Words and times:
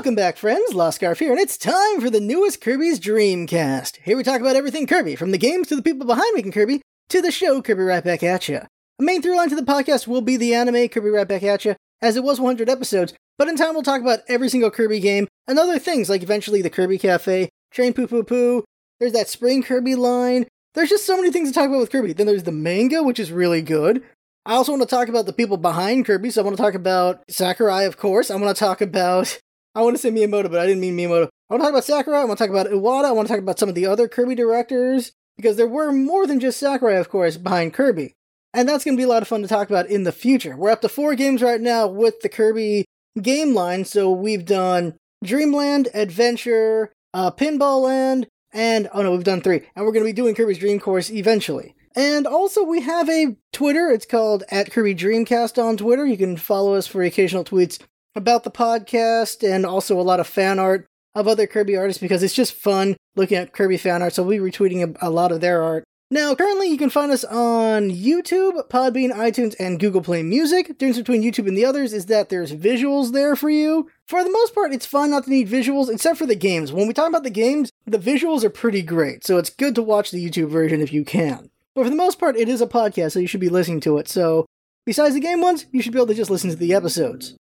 Welcome 0.00 0.14
back, 0.14 0.38
friends. 0.38 0.72
Lost 0.72 0.96
Scarf 0.96 1.18
here, 1.18 1.30
and 1.30 1.38
it's 1.38 1.58
time 1.58 2.00
for 2.00 2.08
the 2.08 2.22
newest 2.22 2.62
Kirby's 2.62 2.98
Dreamcast. 2.98 3.98
Here 4.02 4.16
we 4.16 4.22
talk 4.22 4.40
about 4.40 4.56
everything 4.56 4.86
Kirby, 4.86 5.14
from 5.14 5.30
the 5.30 5.36
games 5.36 5.68
to 5.68 5.76
the 5.76 5.82
people 5.82 6.06
behind 6.06 6.34
making 6.34 6.52
Kirby 6.52 6.80
to 7.10 7.20
the 7.20 7.30
show 7.30 7.60
Kirby 7.60 7.82
Right 7.82 8.02
Back 8.02 8.22
At 8.22 8.48
Ya. 8.48 8.60
A 8.98 9.02
main 9.02 9.20
through 9.20 9.36
line 9.36 9.50
to 9.50 9.56
the 9.56 9.60
podcast 9.60 10.06
will 10.06 10.22
be 10.22 10.38
the 10.38 10.54
anime 10.54 10.88
Kirby 10.88 11.10
Right 11.10 11.28
Back 11.28 11.42
At 11.42 11.66
Ya, 11.66 11.74
as 12.00 12.16
it 12.16 12.24
was 12.24 12.40
100 12.40 12.70
episodes, 12.70 13.12
but 13.36 13.46
in 13.48 13.56
time 13.56 13.74
we'll 13.74 13.82
talk 13.82 14.00
about 14.00 14.20
every 14.26 14.48
single 14.48 14.70
Kirby 14.70 15.00
game 15.00 15.28
and 15.46 15.58
other 15.58 15.78
things 15.78 16.08
like 16.08 16.22
eventually 16.22 16.62
the 16.62 16.70
Kirby 16.70 16.96
Cafe, 16.96 17.50
Train 17.70 17.92
Pupupu, 17.92 18.62
there's 19.00 19.12
that 19.12 19.28
Spring 19.28 19.62
Kirby 19.62 19.96
line. 19.96 20.46
There's 20.72 20.88
just 20.88 21.04
so 21.04 21.18
many 21.18 21.30
things 21.30 21.50
to 21.50 21.54
talk 21.54 21.68
about 21.68 21.80
with 21.80 21.92
Kirby. 21.92 22.14
Then 22.14 22.26
there's 22.26 22.44
the 22.44 22.52
manga, 22.52 23.02
which 23.02 23.20
is 23.20 23.30
really 23.30 23.60
good. 23.60 24.02
I 24.46 24.54
also 24.54 24.72
want 24.72 24.80
to 24.80 24.88
talk 24.88 25.08
about 25.08 25.26
the 25.26 25.34
people 25.34 25.58
behind 25.58 26.06
Kirby, 26.06 26.30
so 26.30 26.40
I 26.40 26.44
want 26.44 26.56
to 26.56 26.62
talk 26.62 26.72
about 26.72 27.20
Sakurai, 27.28 27.84
of 27.84 27.98
course. 27.98 28.30
I 28.30 28.36
want 28.36 28.56
to 28.56 28.58
talk 28.58 28.80
about 28.80 29.38
I 29.74 29.82
want 29.82 29.94
to 29.96 30.02
say 30.02 30.10
Miyamoto, 30.10 30.50
but 30.50 30.60
I 30.60 30.66
didn't 30.66 30.80
mean 30.80 30.96
Miyamoto. 30.96 31.28
I 31.48 31.54
want 31.54 31.62
to 31.62 31.64
talk 31.64 31.70
about 31.70 31.84
Sakurai. 31.84 32.20
I 32.20 32.24
want 32.24 32.38
to 32.38 32.44
talk 32.44 32.50
about 32.50 32.66
Iwata. 32.66 33.04
I 33.04 33.12
want 33.12 33.28
to 33.28 33.34
talk 33.34 33.42
about 33.42 33.58
some 33.58 33.68
of 33.68 33.74
the 33.74 33.86
other 33.86 34.08
Kirby 34.08 34.34
directors 34.34 35.12
because 35.36 35.56
there 35.56 35.68
were 35.68 35.92
more 35.92 36.26
than 36.26 36.40
just 36.40 36.58
Sakurai, 36.58 36.96
of 36.96 37.08
course, 37.08 37.36
behind 37.36 37.72
Kirby. 37.72 38.14
And 38.52 38.68
that's 38.68 38.84
going 38.84 38.96
to 38.96 39.00
be 39.00 39.04
a 39.04 39.08
lot 39.08 39.22
of 39.22 39.28
fun 39.28 39.42
to 39.42 39.48
talk 39.48 39.70
about 39.70 39.86
in 39.86 40.02
the 40.02 40.12
future. 40.12 40.56
We're 40.56 40.70
up 40.70 40.80
to 40.80 40.88
four 40.88 41.14
games 41.14 41.40
right 41.40 41.60
now 41.60 41.86
with 41.86 42.20
the 42.20 42.28
Kirby 42.28 42.84
game 43.20 43.54
line. 43.54 43.84
So 43.84 44.10
we've 44.10 44.44
done 44.44 44.96
Dreamland, 45.24 45.88
Adventure, 45.94 46.92
uh, 47.14 47.30
Pinball 47.30 47.82
Land, 47.82 48.26
and 48.52 48.88
oh 48.92 49.02
no, 49.02 49.12
we've 49.12 49.24
done 49.24 49.40
three. 49.40 49.62
And 49.76 49.84
we're 49.84 49.92
going 49.92 50.04
to 50.04 50.12
be 50.12 50.12
doing 50.12 50.34
Kirby's 50.34 50.58
Dream 50.58 50.80
Course 50.80 51.10
eventually. 51.10 51.76
And 51.94 52.26
also, 52.26 52.64
we 52.64 52.80
have 52.82 53.08
a 53.08 53.36
Twitter. 53.52 53.90
It's 53.90 54.06
called 54.06 54.44
at 54.50 54.70
Kirby 54.70 54.94
Dreamcast 54.94 55.62
on 55.62 55.76
Twitter. 55.76 56.06
You 56.06 56.16
can 56.16 56.36
follow 56.36 56.74
us 56.74 56.86
for 56.86 57.02
occasional 57.02 57.44
tweets 57.44 57.80
about 58.14 58.44
the 58.44 58.50
podcast 58.50 59.48
and 59.48 59.64
also 59.64 59.98
a 59.98 60.02
lot 60.02 60.20
of 60.20 60.26
fan 60.26 60.58
art 60.58 60.86
of 61.14 61.26
other 61.26 61.46
Kirby 61.46 61.76
artists 61.76 62.00
because 62.00 62.22
it's 62.22 62.34
just 62.34 62.52
fun 62.52 62.96
looking 63.16 63.38
at 63.38 63.52
Kirby 63.52 63.76
fan 63.76 64.02
art. 64.02 64.12
So 64.12 64.22
we'll 64.22 64.42
be 64.42 64.50
retweeting 64.50 64.96
a, 65.00 65.08
a 65.08 65.10
lot 65.10 65.32
of 65.32 65.40
their 65.40 65.62
art. 65.62 65.84
Now, 66.12 66.34
currently, 66.34 66.66
you 66.66 66.76
can 66.76 66.90
find 66.90 67.12
us 67.12 67.22
on 67.22 67.88
YouTube, 67.90 68.68
Podbean, 68.68 69.12
iTunes, 69.12 69.54
and 69.60 69.78
Google 69.78 70.02
Play 70.02 70.24
Music. 70.24 70.66
The 70.66 70.74
difference 70.74 70.98
between 70.98 71.22
YouTube 71.22 71.46
and 71.46 71.56
the 71.56 71.64
others 71.64 71.92
is 71.92 72.06
that 72.06 72.30
there's 72.30 72.52
visuals 72.52 73.12
there 73.12 73.36
for 73.36 73.48
you. 73.48 73.88
For 74.08 74.24
the 74.24 74.30
most 74.30 74.52
part, 74.52 74.72
it's 74.72 74.84
fun 74.84 75.10
not 75.10 75.24
to 75.24 75.30
need 75.30 75.48
visuals, 75.48 75.88
except 75.88 76.18
for 76.18 76.26
the 76.26 76.34
games. 76.34 76.72
When 76.72 76.88
we 76.88 76.94
talk 76.94 77.08
about 77.08 77.22
the 77.22 77.30
games, 77.30 77.70
the 77.86 77.96
visuals 77.96 78.42
are 78.42 78.50
pretty 78.50 78.82
great, 78.82 79.24
so 79.24 79.38
it's 79.38 79.50
good 79.50 79.76
to 79.76 79.82
watch 79.82 80.10
the 80.10 80.28
YouTube 80.28 80.48
version 80.48 80.80
if 80.80 80.92
you 80.92 81.04
can. 81.04 81.48
But 81.76 81.84
for 81.84 81.90
the 81.90 81.96
most 81.96 82.18
part, 82.18 82.36
it 82.36 82.48
is 82.48 82.60
a 82.60 82.66
podcast, 82.66 83.12
so 83.12 83.20
you 83.20 83.28
should 83.28 83.38
be 83.38 83.48
listening 83.48 83.78
to 83.82 83.98
it. 83.98 84.08
So, 84.08 84.46
besides 84.84 85.14
the 85.14 85.20
game 85.20 85.40
ones, 85.40 85.66
you 85.70 85.80
should 85.80 85.92
be 85.92 86.00
able 86.00 86.08
to 86.08 86.14
just 86.14 86.30
listen 86.30 86.50
to 86.50 86.56
the 86.56 86.74
episodes. 86.74 87.36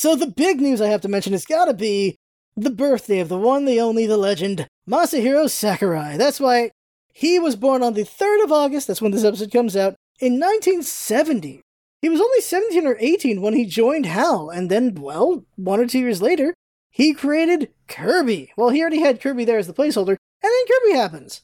So 0.00 0.14
the 0.14 0.28
big 0.28 0.60
news 0.60 0.80
I 0.80 0.86
have 0.86 1.00
to 1.00 1.08
mention 1.08 1.32
has 1.32 1.44
gotta 1.44 1.74
be 1.74 2.14
the 2.56 2.70
birthday 2.70 3.18
of 3.18 3.28
the 3.28 3.36
one, 3.36 3.64
the 3.64 3.80
only, 3.80 4.06
the 4.06 4.16
legend, 4.16 4.68
Masahiro 4.88 5.50
Sakurai. 5.50 6.16
That's 6.16 6.38
why 6.38 6.70
he 7.12 7.40
was 7.40 7.56
born 7.56 7.82
on 7.82 7.94
the 7.94 8.04
3rd 8.04 8.44
of 8.44 8.52
August, 8.52 8.86
that's 8.86 9.02
when 9.02 9.10
this 9.10 9.24
episode 9.24 9.50
comes 9.50 9.74
out, 9.74 9.96
in 10.20 10.34
1970. 10.34 11.62
He 12.00 12.08
was 12.08 12.20
only 12.20 12.40
17 12.40 12.86
or 12.86 12.96
18 13.00 13.42
when 13.42 13.54
he 13.54 13.64
joined 13.64 14.06
HAL, 14.06 14.50
and 14.50 14.70
then, 14.70 14.94
well, 14.94 15.44
one 15.56 15.80
or 15.80 15.86
two 15.88 15.98
years 15.98 16.22
later, 16.22 16.54
he 16.92 17.12
created 17.12 17.70
Kirby. 17.88 18.52
Well, 18.56 18.70
he 18.70 18.80
already 18.80 19.00
had 19.00 19.20
Kirby 19.20 19.44
there 19.44 19.58
as 19.58 19.66
the 19.66 19.74
placeholder, 19.74 20.10
and 20.10 20.52
then 20.52 20.66
Kirby 20.68 20.96
happens. 20.96 21.42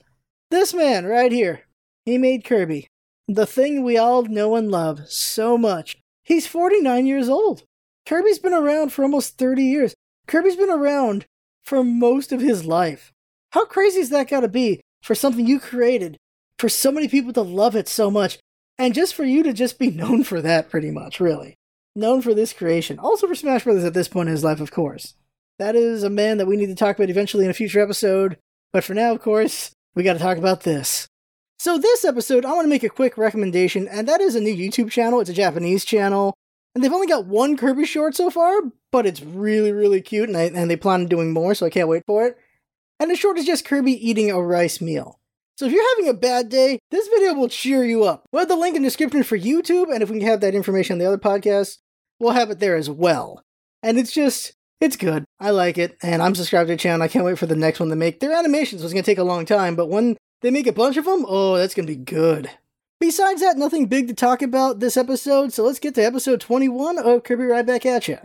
This 0.53 0.73
man 0.73 1.07
right 1.07 1.33
here, 1.33 1.63
he 2.05 2.19
made 2.19 2.45
Kirby. 2.45 2.87
The 3.27 3.47
thing 3.47 3.83
we 3.83 3.99
all 3.99 4.23
know 4.23 4.55
and 4.55 4.71
love 4.71 5.09
so 5.09 5.59
much. 5.59 5.97
He's 6.23 6.47
49 6.47 7.05
years 7.05 7.29
old. 7.29 7.65
Kirby's 8.07 8.39
been 8.39 8.53
around 8.53 8.93
for 8.93 9.03
almost 9.03 9.39
30 9.39 9.63
years. 9.63 9.95
Kirby's 10.27 10.57
been 10.57 10.71
around 10.71 11.27
for 11.63 11.83
most 11.83 12.33
of 12.33 12.41
his 12.41 12.65
life. 12.67 13.13
How 13.53 13.65
crazy 13.65 14.01
is 14.01 14.11
that 14.11 14.29
gotta 14.29 14.49
be 14.49 14.81
for 15.03 15.15
something 15.15 15.47
you 15.47 15.59
created, 15.59 16.17
for 16.59 16.69
so 16.69 16.91
many 16.93 17.09
people 17.09 17.33
to 17.33 17.43
love 17.43 17.75
it 17.75 17.89
so 17.89 18.11
much, 18.11 18.39
and 18.79 18.95
just 18.95 19.15
for 19.15 19.25
you 19.25 19.43
to 19.43 19.53
just 19.53 19.79
be 19.79 19.91
known 19.91 20.25
for 20.25 20.43
that 20.43 20.71
pretty 20.71 20.91
much, 20.91 21.21
really. 21.21 21.55
Known 21.97 22.23
for 22.23 22.35
this 22.35 22.53
creation. 22.53 22.99
Also 22.99 23.27
for 23.27 23.35
Smash 23.35 23.65
Brothers 23.65 23.85
at 23.85 23.95
this 23.95 24.09
point 24.09 24.29
in 24.29 24.35
his 24.35 24.45
life, 24.45 24.61
of 24.61 24.71
course. 24.71 25.15
That 25.59 25.77
is 25.77 26.03
a 26.03 26.11
man 26.11 26.39
that 26.39 26.47
we 26.47 26.57
need 26.57 26.67
to 26.67 26.75
talk 26.75 26.97
about 26.99 27.11
eventually 27.11 27.45
in 27.45 27.51
a 27.51 27.55
future 27.55 27.81
episode. 27.81 28.37
But 28.73 28.83
for 28.83 28.95
now, 28.95 29.13
of 29.13 29.23
course, 29.23 29.71
we 29.95 30.03
gotta 30.03 30.19
talk 30.19 30.37
about 30.37 30.63
this. 30.63 31.07
So, 31.61 31.79
this 31.79 32.05
episode, 32.05 32.45
I 32.45 32.53
want 32.53 32.65
to 32.65 32.69
make 32.71 32.83
a 32.83 32.89
quick 32.89 33.17
recommendation, 33.17 33.87
and 33.89 34.09
that 34.09 34.21
is 34.21 34.35
a 34.35 34.41
new 34.41 34.55
YouTube 34.55 34.91
channel. 34.91 35.21
It's 35.21 35.31
a 35.31 35.35
Japanese 35.35 35.85
channel. 35.85 36.35
And 36.75 36.83
they've 36.83 36.93
only 36.93 37.07
got 37.07 37.27
one 37.27 37.57
Kirby 37.57 37.85
short 37.85 38.17
so 38.17 38.31
far, 38.31 38.61
but 38.91 39.07
it's 39.07 39.23
really, 39.23 39.71
really 39.71 40.01
cute, 40.01 40.29
and, 40.29 40.37
I, 40.37 40.45
and 40.45 40.69
they 40.69 40.77
plan 40.77 41.03
on 41.03 41.07
doing 41.07 41.33
more, 41.33 41.55
so 41.55 41.67
I 41.67 41.71
can't 41.71 41.89
wait 41.89 42.03
for 42.07 42.27
it. 42.27 42.37
And 42.99 43.11
the 43.11 43.17
short 43.17 43.39
is 43.39 43.47
just 43.47 43.65
Kirby 43.65 43.93
eating 43.93 44.31
a 44.31 44.43
rice 44.43 44.81
meal. 44.81 45.21
So 45.57 45.67
if 45.67 45.73
you're 45.73 45.97
having 45.97 46.09
a 46.09 46.19
bad 46.19 46.49
day, 46.49 46.81
this 46.91 47.07
video 47.07 47.35
will 47.35 47.49
cheer 47.49 47.85
you 47.85 48.03
up. 48.03 48.25
We'll 48.33 48.41
have 48.41 48.49
the 48.49 48.57
link 48.57 48.75
in 48.75 48.83
the 48.83 48.89
description 48.89 49.23
for 49.23 49.39
YouTube, 49.39 49.93
and 49.93 50.03
if 50.03 50.11
we 50.11 50.19
can 50.19 50.29
have 50.29 50.41
that 50.41 50.55
information 50.55 50.95
on 50.95 50.99
the 50.99 51.07
other 51.07 51.19
podcasts, 51.19 51.79
we'll 52.19 52.33
have 52.33 52.51
it 52.51 52.59
there 52.59 52.75
as 52.75 52.91
well. 52.91 53.41
And 53.81 53.97
it's 53.97 54.13
just, 54.13 54.55
it's 54.81 54.97
good. 54.97 55.25
I 55.39 55.51
like 55.51 55.79
it, 55.79 55.97
and 56.03 56.23
I'm 56.23 56.35
subscribed 56.35 56.69
to 56.69 56.75
the 56.75 56.79
channel. 56.79 57.03
I 57.03 57.09
can't 57.09 57.25
wait 57.25 57.39
for 57.39 57.47
the 57.47 57.55
next 57.55 57.79
one 57.79 57.91
to 57.91 57.97
make. 57.97 58.19
Their 58.19 58.33
animations 58.33 58.83
was 58.83 58.93
to 58.93 59.03
take 59.03 59.19
a 59.19 59.25
long 59.25 59.47
time, 59.47 59.77
but 59.77 59.89
when 59.89 60.17
they 60.41 60.51
make 60.51 60.67
a 60.67 60.73
bunch 60.73 60.97
of 60.97 61.05
them, 61.05 61.25
oh, 61.29 61.57
that's 61.57 61.75
to 61.75 61.83
be 61.83 61.95
good. 61.95 62.51
Besides 63.05 63.43
that, 63.43 63.59
nothing 63.59 63.85
big 63.85 64.09
to 64.09 64.15
talk 64.15 64.41
about 64.41 64.81
this 64.81 64.97
episode, 64.97 65.53
so 65.53 65.63
let's 65.63 65.79
get 65.79 65.95
to 65.97 66.03
episode 66.03 66.41
21 66.41 66.99
of 66.99 67.23
Kirby 67.23 67.45
Right 67.45 67.65
Back 67.65 67.85
At 67.85 68.09
Ya. 68.09 68.17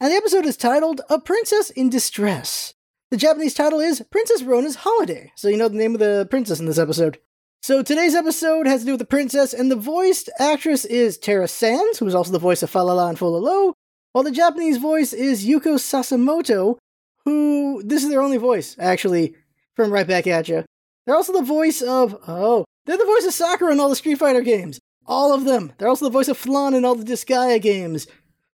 And 0.00 0.10
the 0.10 0.16
episode 0.16 0.44
is 0.44 0.56
titled 0.56 1.02
A 1.08 1.20
Princess 1.20 1.70
in 1.70 1.88
Distress. 1.88 2.74
The 3.12 3.16
Japanese 3.16 3.54
title 3.54 3.78
is 3.78 4.02
Princess 4.10 4.42
Rona's 4.42 4.74
Holiday, 4.74 5.30
so 5.36 5.46
you 5.46 5.56
know 5.56 5.68
the 5.68 5.78
name 5.78 5.94
of 5.94 6.00
the 6.00 6.26
princess 6.28 6.58
in 6.58 6.66
this 6.66 6.80
episode. 6.80 7.20
So 7.62 7.80
today's 7.80 8.16
episode 8.16 8.66
has 8.66 8.80
to 8.80 8.86
do 8.86 8.92
with 8.94 8.98
the 8.98 9.06
princess, 9.06 9.54
and 9.54 9.70
the 9.70 9.76
voiced 9.76 10.28
actress 10.40 10.84
is 10.84 11.16
Tara 11.16 11.46
Sands, 11.46 12.00
who 12.00 12.08
is 12.08 12.14
also 12.16 12.32
the 12.32 12.40
voice 12.40 12.64
of 12.64 12.72
Falala 12.72 13.08
and 13.08 13.16
Fololo, 13.16 13.74
while 14.14 14.24
the 14.24 14.32
Japanese 14.32 14.78
voice 14.78 15.12
is 15.12 15.46
Yuko 15.46 15.76
Sasamoto, 15.76 16.76
who 17.24 17.84
this 17.84 18.02
is 18.02 18.10
their 18.10 18.20
only 18.20 18.38
voice, 18.38 18.74
actually, 18.80 19.36
from 19.76 19.92
Right 19.92 20.08
Back 20.08 20.26
At 20.26 20.48
Ya. 20.48 20.62
They're 21.06 21.14
also 21.14 21.32
the 21.32 21.42
voice 21.42 21.82
of 21.82 22.16
oh, 22.26 22.64
they're 22.86 22.98
the 22.98 23.04
voice 23.04 23.24
of 23.24 23.32
Sakura 23.32 23.72
in 23.72 23.80
all 23.80 23.88
the 23.88 23.96
Street 23.96 24.18
Fighter 24.18 24.42
games. 24.42 24.80
All 25.06 25.32
of 25.32 25.44
them. 25.44 25.72
They're 25.78 25.88
also 25.88 26.06
the 26.06 26.10
voice 26.10 26.28
of 26.28 26.38
Flonne 26.38 26.74
in 26.74 26.84
all 26.84 26.94
the 26.94 27.04
Disgaea 27.04 27.60
games. 27.60 28.06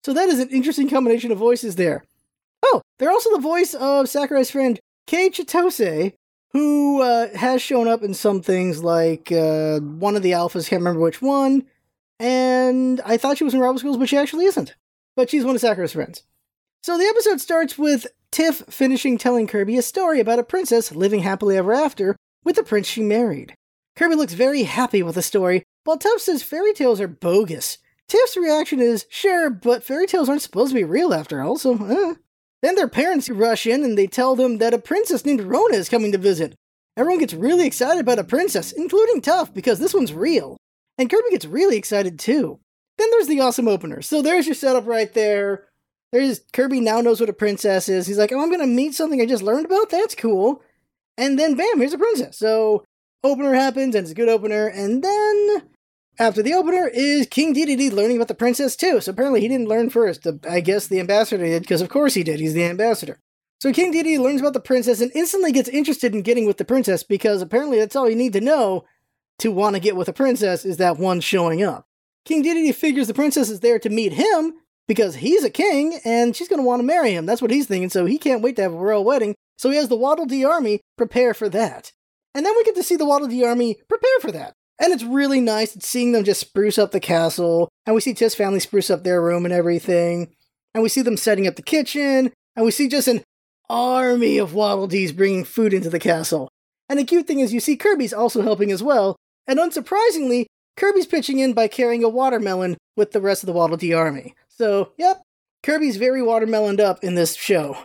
So 0.04 0.12
that 0.14 0.28
is 0.28 0.38
an 0.38 0.48
interesting 0.48 0.88
combination 0.88 1.30
of 1.30 1.38
voices 1.38 1.76
there. 1.76 2.04
Oh, 2.62 2.82
they're 2.98 3.10
also 3.10 3.30
the 3.32 3.42
voice 3.42 3.74
of 3.74 4.08
Sakura's 4.08 4.50
friend 4.50 4.78
Kei 5.06 5.30
Chitose, 5.30 6.14
who 6.52 7.02
uh, 7.02 7.28
has 7.36 7.62
shown 7.62 7.88
up 7.88 8.02
in 8.02 8.14
some 8.14 8.42
things 8.42 8.82
like 8.82 9.30
uh, 9.32 9.78
one 9.80 10.16
of 10.16 10.22
the 10.22 10.32
alphas, 10.32 10.68
can't 10.68 10.80
remember 10.80 11.00
which 11.00 11.22
one, 11.22 11.64
and 12.18 13.00
I 13.04 13.16
thought 13.16 13.38
she 13.38 13.44
was 13.44 13.54
in 13.54 13.60
Rival 13.60 13.78
Schools, 13.78 13.96
but 13.96 14.08
she 14.08 14.16
actually 14.16 14.44
isn't. 14.44 14.74
But 15.16 15.30
she's 15.30 15.44
one 15.44 15.54
of 15.54 15.60
Sakura's 15.60 15.92
friends. 15.92 16.22
So 16.82 16.96
the 16.96 17.06
episode 17.06 17.40
starts 17.40 17.78
with 17.78 18.06
Tiff 18.30 18.62
finishing 18.68 19.18
telling 19.18 19.46
Kirby 19.46 19.76
a 19.78 19.82
story 19.82 20.20
about 20.20 20.38
a 20.38 20.44
princess 20.44 20.92
living 20.92 21.20
happily 21.20 21.56
ever 21.56 21.72
after 21.72 22.16
with 22.44 22.56
the 22.56 22.62
prince 22.62 22.86
she 22.86 23.02
married. 23.02 23.54
Kirby 24.00 24.14
looks 24.14 24.32
very 24.32 24.62
happy 24.62 25.02
with 25.02 25.16
the 25.16 25.20
story, 25.20 25.62
while 25.84 25.98
Tiff 25.98 26.22
says 26.22 26.42
fairy 26.42 26.72
tales 26.72 27.02
are 27.02 27.06
bogus. 27.06 27.76
Tiff's 28.08 28.34
reaction 28.34 28.80
is, 28.80 29.04
sure, 29.10 29.50
but 29.50 29.84
fairy 29.84 30.06
tales 30.06 30.26
aren't 30.26 30.40
supposed 30.40 30.70
to 30.70 30.74
be 30.74 30.84
real 30.84 31.12
after 31.12 31.42
all, 31.42 31.58
so 31.58 31.74
eh. 31.74 32.14
Then 32.62 32.76
their 32.76 32.88
parents 32.88 33.28
rush 33.28 33.66
in 33.66 33.84
and 33.84 33.98
they 33.98 34.06
tell 34.06 34.34
them 34.34 34.56
that 34.56 34.72
a 34.72 34.78
princess 34.78 35.26
named 35.26 35.42
Rona 35.42 35.76
is 35.76 35.90
coming 35.90 36.12
to 36.12 36.18
visit. 36.18 36.54
Everyone 36.96 37.20
gets 37.20 37.34
really 37.34 37.66
excited 37.66 38.00
about 38.00 38.18
a 38.18 38.24
princess, 38.24 38.72
including 38.72 39.20
Tuff, 39.20 39.52
because 39.52 39.78
this 39.78 39.92
one's 39.92 40.14
real. 40.14 40.56
And 40.96 41.10
Kirby 41.10 41.28
gets 41.32 41.44
really 41.44 41.76
excited 41.76 42.18
too. 42.18 42.58
Then 42.96 43.10
there's 43.10 43.28
the 43.28 43.40
awesome 43.40 43.68
opener. 43.68 44.00
So 44.00 44.22
there's 44.22 44.46
your 44.46 44.54
setup 44.54 44.86
right 44.86 45.12
there. 45.12 45.68
There's 46.10 46.40
Kirby 46.54 46.80
now 46.80 47.02
knows 47.02 47.20
what 47.20 47.28
a 47.28 47.34
princess 47.34 47.90
is. 47.90 48.06
He's 48.06 48.16
like, 48.16 48.32
oh, 48.32 48.40
I'm 48.40 48.50
gonna 48.50 48.66
meet 48.66 48.94
something 48.94 49.20
I 49.20 49.26
just 49.26 49.42
learned 49.42 49.66
about? 49.66 49.90
That's 49.90 50.14
cool. 50.14 50.62
And 51.18 51.38
then 51.38 51.54
bam, 51.54 51.80
here's 51.80 51.92
a 51.92 51.98
princess. 51.98 52.38
So 52.38 52.86
opener 53.22 53.54
happens, 53.54 53.94
and 53.94 54.04
it's 54.04 54.12
a 54.12 54.14
good 54.14 54.28
opener, 54.28 54.66
and 54.66 55.02
then 55.02 55.62
after 56.18 56.42
the 56.42 56.54
opener 56.54 56.88
is 56.88 57.26
King 57.26 57.54
Dedede 57.54 57.92
learning 57.92 58.16
about 58.16 58.28
the 58.28 58.34
princess 58.34 58.76
too. 58.76 59.00
So 59.00 59.12
apparently 59.12 59.40
he 59.40 59.48
didn't 59.48 59.68
learn 59.68 59.90
first. 59.90 60.26
I 60.48 60.60
guess 60.60 60.86
the 60.86 61.00
ambassador 61.00 61.44
did, 61.44 61.62
because 61.62 61.80
of 61.80 61.88
course 61.88 62.14
he 62.14 62.22
did. 62.22 62.40
He's 62.40 62.54
the 62.54 62.64
ambassador. 62.64 63.18
So 63.60 63.72
King 63.72 63.92
Dedede 63.92 64.20
learns 64.20 64.40
about 64.40 64.52
the 64.52 64.60
princess 64.60 65.00
and 65.00 65.12
instantly 65.14 65.52
gets 65.52 65.68
interested 65.68 66.14
in 66.14 66.22
getting 66.22 66.46
with 66.46 66.58
the 66.58 66.64
princess 66.64 67.02
because 67.02 67.42
apparently 67.42 67.78
that's 67.78 67.96
all 67.96 68.08
you 68.08 68.16
need 68.16 68.32
to 68.34 68.40
know 68.40 68.84
to 69.38 69.50
want 69.50 69.76
to 69.76 69.80
get 69.80 69.96
with 69.96 70.08
a 70.08 70.12
princess 70.12 70.64
is 70.64 70.76
that 70.78 70.98
one 70.98 71.20
showing 71.20 71.62
up. 71.62 71.86
King 72.24 72.42
Dedede 72.42 72.74
figures 72.74 73.06
the 73.06 73.14
princess 73.14 73.48
is 73.48 73.60
there 73.60 73.78
to 73.78 73.88
meet 73.88 74.12
him 74.12 74.54
because 74.86 75.16
he's 75.16 75.44
a 75.44 75.50
king 75.50 76.00
and 76.04 76.34
she's 76.34 76.48
going 76.48 76.58
to 76.58 76.66
want 76.66 76.80
to 76.80 76.86
marry 76.86 77.12
him. 77.12 77.24
That's 77.24 77.40
what 77.40 77.50
he's 77.50 77.66
thinking, 77.66 77.90
so 77.90 78.06
he 78.06 78.18
can't 78.18 78.42
wait 78.42 78.56
to 78.56 78.62
have 78.62 78.72
a 78.72 78.76
royal 78.76 79.04
wedding. 79.04 79.34
So 79.56 79.70
he 79.70 79.76
has 79.76 79.88
the 79.88 79.96
Waddle 79.96 80.26
Dee 80.26 80.44
army 80.44 80.80
prepare 80.96 81.32
for 81.32 81.48
that. 81.50 81.92
And 82.34 82.46
then 82.46 82.54
we 82.56 82.64
get 82.64 82.74
to 82.76 82.82
see 82.82 82.96
the 82.96 83.06
Waddle 83.06 83.28
Dee 83.28 83.44
army 83.44 83.76
prepare 83.88 84.20
for 84.20 84.32
that. 84.32 84.52
And 84.80 84.92
it's 84.92 85.04
really 85.04 85.40
nice 85.40 85.76
seeing 85.80 86.12
them 86.12 86.24
just 86.24 86.40
spruce 86.40 86.78
up 86.78 86.90
the 86.90 87.00
castle. 87.00 87.68
And 87.86 87.94
we 87.94 88.00
see 88.00 88.14
Tiff's 88.14 88.34
family 88.34 88.60
spruce 88.60 88.90
up 88.90 89.04
their 89.04 89.20
room 89.20 89.44
and 89.44 89.52
everything. 89.52 90.32
And 90.74 90.82
we 90.82 90.88
see 90.88 91.02
them 91.02 91.16
setting 91.16 91.46
up 91.46 91.56
the 91.56 91.62
kitchen. 91.62 92.32
And 92.56 92.64
we 92.64 92.70
see 92.70 92.88
just 92.88 93.08
an 93.08 93.22
army 93.68 94.38
of 94.38 94.54
Waddle 94.54 94.88
Dees 94.88 95.12
bringing 95.12 95.44
food 95.44 95.72
into 95.72 95.88
the 95.88 96.00
castle. 96.00 96.48
And 96.88 96.98
the 96.98 97.04
cute 97.04 97.26
thing 97.26 97.38
is, 97.38 97.54
you 97.54 97.60
see 97.60 97.76
Kirby's 97.76 98.12
also 98.12 98.42
helping 98.42 98.72
as 98.72 98.82
well, 98.82 99.14
and 99.46 99.60
unsurprisingly, 99.60 100.46
Kirby's 100.76 101.06
pitching 101.06 101.38
in 101.38 101.52
by 101.52 101.68
carrying 101.68 102.02
a 102.02 102.08
watermelon 102.08 102.76
with 102.96 103.12
the 103.12 103.20
rest 103.20 103.44
of 103.44 103.46
the 103.46 103.52
Waddle 103.52 103.76
Dee 103.76 103.92
army. 103.92 104.34
So, 104.48 104.92
yep, 104.98 105.22
Kirby's 105.62 105.98
very 105.98 106.20
watermeloned 106.20 106.80
up 106.80 107.04
in 107.04 107.14
this 107.14 107.36
show. 107.36 107.78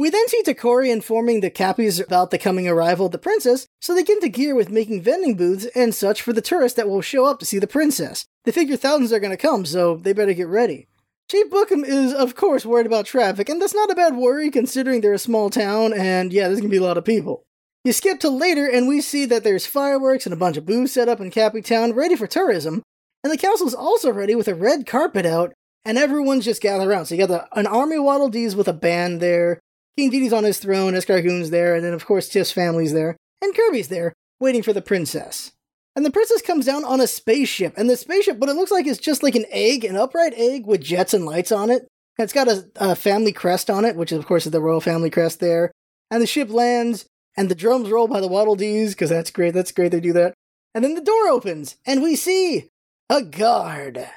We 0.00 0.08
then 0.08 0.28
see 0.28 0.42
Tokkori 0.42 0.90
informing 0.90 1.40
the 1.40 1.50
Cappies 1.50 2.02
about 2.02 2.30
the 2.30 2.38
coming 2.38 2.66
arrival 2.66 3.04
of 3.04 3.12
the 3.12 3.18
princess, 3.18 3.66
so 3.82 3.94
they 3.94 4.02
get 4.02 4.14
into 4.14 4.30
gear 4.30 4.54
with 4.54 4.70
making 4.70 5.02
vending 5.02 5.34
booths 5.36 5.66
and 5.74 5.94
such 5.94 6.22
for 6.22 6.32
the 6.32 6.40
tourists 6.40 6.74
that 6.76 6.88
will 6.88 7.02
show 7.02 7.26
up 7.26 7.38
to 7.40 7.44
see 7.44 7.58
the 7.58 7.66
princess. 7.66 8.24
They 8.46 8.50
figure 8.50 8.78
thousands 8.78 9.12
are 9.12 9.20
going 9.20 9.30
to 9.30 9.36
come, 9.36 9.66
so 9.66 9.96
they 9.96 10.14
better 10.14 10.32
get 10.32 10.48
ready. 10.48 10.88
Chief 11.30 11.50
Bookem 11.50 11.84
is, 11.84 12.14
of 12.14 12.34
course, 12.34 12.64
worried 12.64 12.86
about 12.86 13.04
traffic, 13.04 13.50
and 13.50 13.60
that's 13.60 13.74
not 13.74 13.90
a 13.90 13.94
bad 13.94 14.16
worry 14.16 14.50
considering 14.50 15.02
they're 15.02 15.12
a 15.12 15.18
small 15.18 15.50
town, 15.50 15.92
and 15.92 16.32
yeah, 16.32 16.48
there's 16.48 16.60
gonna 16.60 16.70
be 16.70 16.78
a 16.78 16.82
lot 16.82 16.96
of 16.96 17.04
people. 17.04 17.42
You 17.84 17.92
skip 17.92 18.20
to 18.20 18.30
later, 18.30 18.66
and 18.66 18.88
we 18.88 19.02
see 19.02 19.26
that 19.26 19.44
there's 19.44 19.66
fireworks 19.66 20.24
and 20.24 20.32
a 20.32 20.38
bunch 20.38 20.56
of 20.56 20.64
booths 20.64 20.94
set 20.94 21.10
up 21.10 21.20
in 21.20 21.30
Cappy 21.30 21.60
Town 21.60 21.92
ready 21.92 22.16
for 22.16 22.26
tourism, 22.26 22.82
and 23.22 23.30
the 23.30 23.36
castle's 23.36 23.74
also 23.74 24.10
ready 24.10 24.34
with 24.34 24.48
a 24.48 24.54
red 24.54 24.86
carpet 24.86 25.26
out, 25.26 25.52
and 25.84 25.98
everyone's 25.98 26.46
just 26.46 26.62
gathered 26.62 26.88
around. 26.88 27.04
So 27.04 27.16
you 27.16 27.26
got 27.26 27.50
the, 27.50 27.58
an 27.58 27.66
army 27.66 27.98
Waddle 27.98 28.30
Dees 28.30 28.56
with 28.56 28.66
a 28.66 28.72
band 28.72 29.20
there, 29.20 29.60
King 30.08 30.32
on 30.32 30.44
his 30.44 30.58
throne, 30.58 30.94
Escargoon's 30.94 31.50
there, 31.50 31.74
and 31.74 31.84
then 31.84 31.92
of 31.92 32.06
course 32.06 32.28
Tiff's 32.28 32.52
family's 32.52 32.92
there, 32.92 33.16
and 33.42 33.54
Kirby's 33.54 33.88
there, 33.88 34.14
waiting 34.40 34.62
for 34.62 34.72
the 34.72 34.80
princess. 34.80 35.52
And 35.94 36.06
the 36.06 36.10
princess 36.10 36.40
comes 36.40 36.66
down 36.66 36.84
on 36.84 37.00
a 37.00 37.06
spaceship, 37.06 37.74
and 37.76 37.90
the 37.90 37.96
spaceship, 37.96 38.38
what 38.38 38.48
it 38.48 38.56
looks 38.56 38.70
like 38.70 38.86
is 38.86 38.98
just 38.98 39.22
like 39.22 39.34
an 39.34 39.44
egg, 39.50 39.84
an 39.84 39.96
upright 39.96 40.32
egg 40.36 40.64
with 40.64 40.80
jets 40.80 41.12
and 41.12 41.26
lights 41.26 41.52
on 41.52 41.68
it. 41.68 41.82
And 42.16 42.24
it's 42.24 42.32
got 42.32 42.48
a, 42.48 42.70
a 42.76 42.94
family 42.94 43.32
crest 43.32 43.68
on 43.68 43.84
it, 43.84 43.96
which 43.96 44.12
of 44.12 44.24
course 44.26 44.46
is 44.46 44.52
the 44.52 44.60
royal 44.60 44.80
family 44.80 45.10
crest 45.10 45.40
there. 45.40 45.72
And 46.10 46.22
the 46.22 46.26
ship 46.26 46.50
lands, 46.50 47.06
and 47.36 47.48
the 47.48 47.54
drums 47.54 47.90
roll 47.90 48.08
by 48.08 48.20
the 48.20 48.28
Waddle 48.28 48.56
Dees, 48.56 48.94
because 48.94 49.10
that's 49.10 49.30
great, 49.30 49.52
that's 49.52 49.72
great 49.72 49.90
they 49.92 50.00
do 50.00 50.12
that. 50.14 50.34
And 50.74 50.84
then 50.84 50.94
the 50.94 51.02
door 51.02 51.28
opens, 51.28 51.76
and 51.84 52.02
we 52.02 52.14
see 52.16 52.68
a 53.08 53.22
guard. 53.22 54.08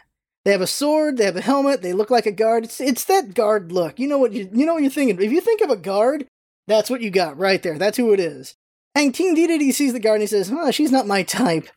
They 0.46 0.52
have 0.52 0.62
a 0.62 0.68
sword, 0.68 1.18
they 1.18 1.26
have 1.26 1.38
a 1.38 1.42
helmet, 1.42 1.82
they 1.82 1.94
look 1.94 2.10
like 2.10 2.26
a 2.26 2.32
guard. 2.32 2.66
It's 2.66 2.82
it's 2.82 3.06
that 3.06 3.34
guard 3.34 3.72
look. 3.72 4.00
You 4.00 4.08
know 4.08 4.18
what 4.18 4.34
you 4.34 4.50
you 4.52 4.66
know 4.66 4.74
what 4.74 4.84
you're 4.84 4.92
thinking. 4.92 5.22
If 5.22 5.32
you 5.32 5.42
think 5.42 5.62
of 5.62 5.70
a 5.70 5.78
guard, 5.78 6.28
that's 6.68 6.90
what 6.90 7.02
you 7.02 7.10
got 7.10 7.38
right 7.38 7.62
there. 7.62 7.78
That's 7.78 7.98
who 7.98 8.14
it 8.14 8.20
is. 8.20 8.56
And 8.96 9.14
King 9.14 9.36
Dedede 9.36 9.74
sees 9.74 9.94
the 9.94 10.00
guard 10.00 10.16
and 10.16 10.24
he 10.24 10.28
says, 10.28 10.52
Oh, 10.54 10.72
she's 10.72 10.92
not 10.92 11.08
my 11.08 11.24
type. 11.24 11.70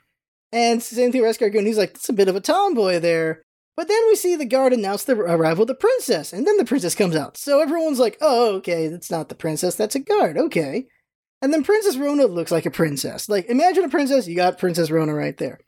And 0.52 0.82
same 0.82 1.12
thing 1.12 1.22
with 1.22 1.36
Escargoon, 1.36 1.66
he's 1.66 1.78
like, 1.78 1.90
It's 1.90 2.08
a 2.08 2.12
bit 2.12 2.28
of 2.28 2.36
a 2.36 2.40
tomboy 2.40 2.98
there. 2.98 3.42
But 3.76 3.88
then 3.88 4.00
we 4.06 4.16
see 4.16 4.36
the 4.36 4.46
guard 4.46 4.72
announce 4.72 5.04
the 5.04 5.14
arrival 5.14 5.62
of 5.62 5.68
the 5.68 5.74
princess, 5.74 6.32
and 6.32 6.46
then 6.46 6.56
the 6.56 6.64
princess 6.64 6.94
comes 6.94 7.14
out. 7.14 7.36
So 7.36 7.60
everyone's 7.60 7.98
like, 7.98 8.16
oh, 8.22 8.54
okay, 8.56 8.88
that's 8.88 9.10
not 9.10 9.28
the 9.28 9.34
princess, 9.34 9.74
that's 9.74 9.94
a 9.94 10.00
guard, 10.00 10.38
okay. 10.38 10.86
And 11.42 11.52
then 11.52 11.62
Princess 11.62 11.98
Rona 11.98 12.24
looks 12.24 12.50
like 12.50 12.64
a 12.64 12.70
princess. 12.70 13.28
Like, 13.28 13.46
imagine 13.46 13.84
a 13.84 13.90
princess, 13.90 14.26
you 14.26 14.34
got 14.34 14.58
Princess 14.58 14.90
Rona 14.90 15.14
right 15.14 15.36
there. 15.36 15.60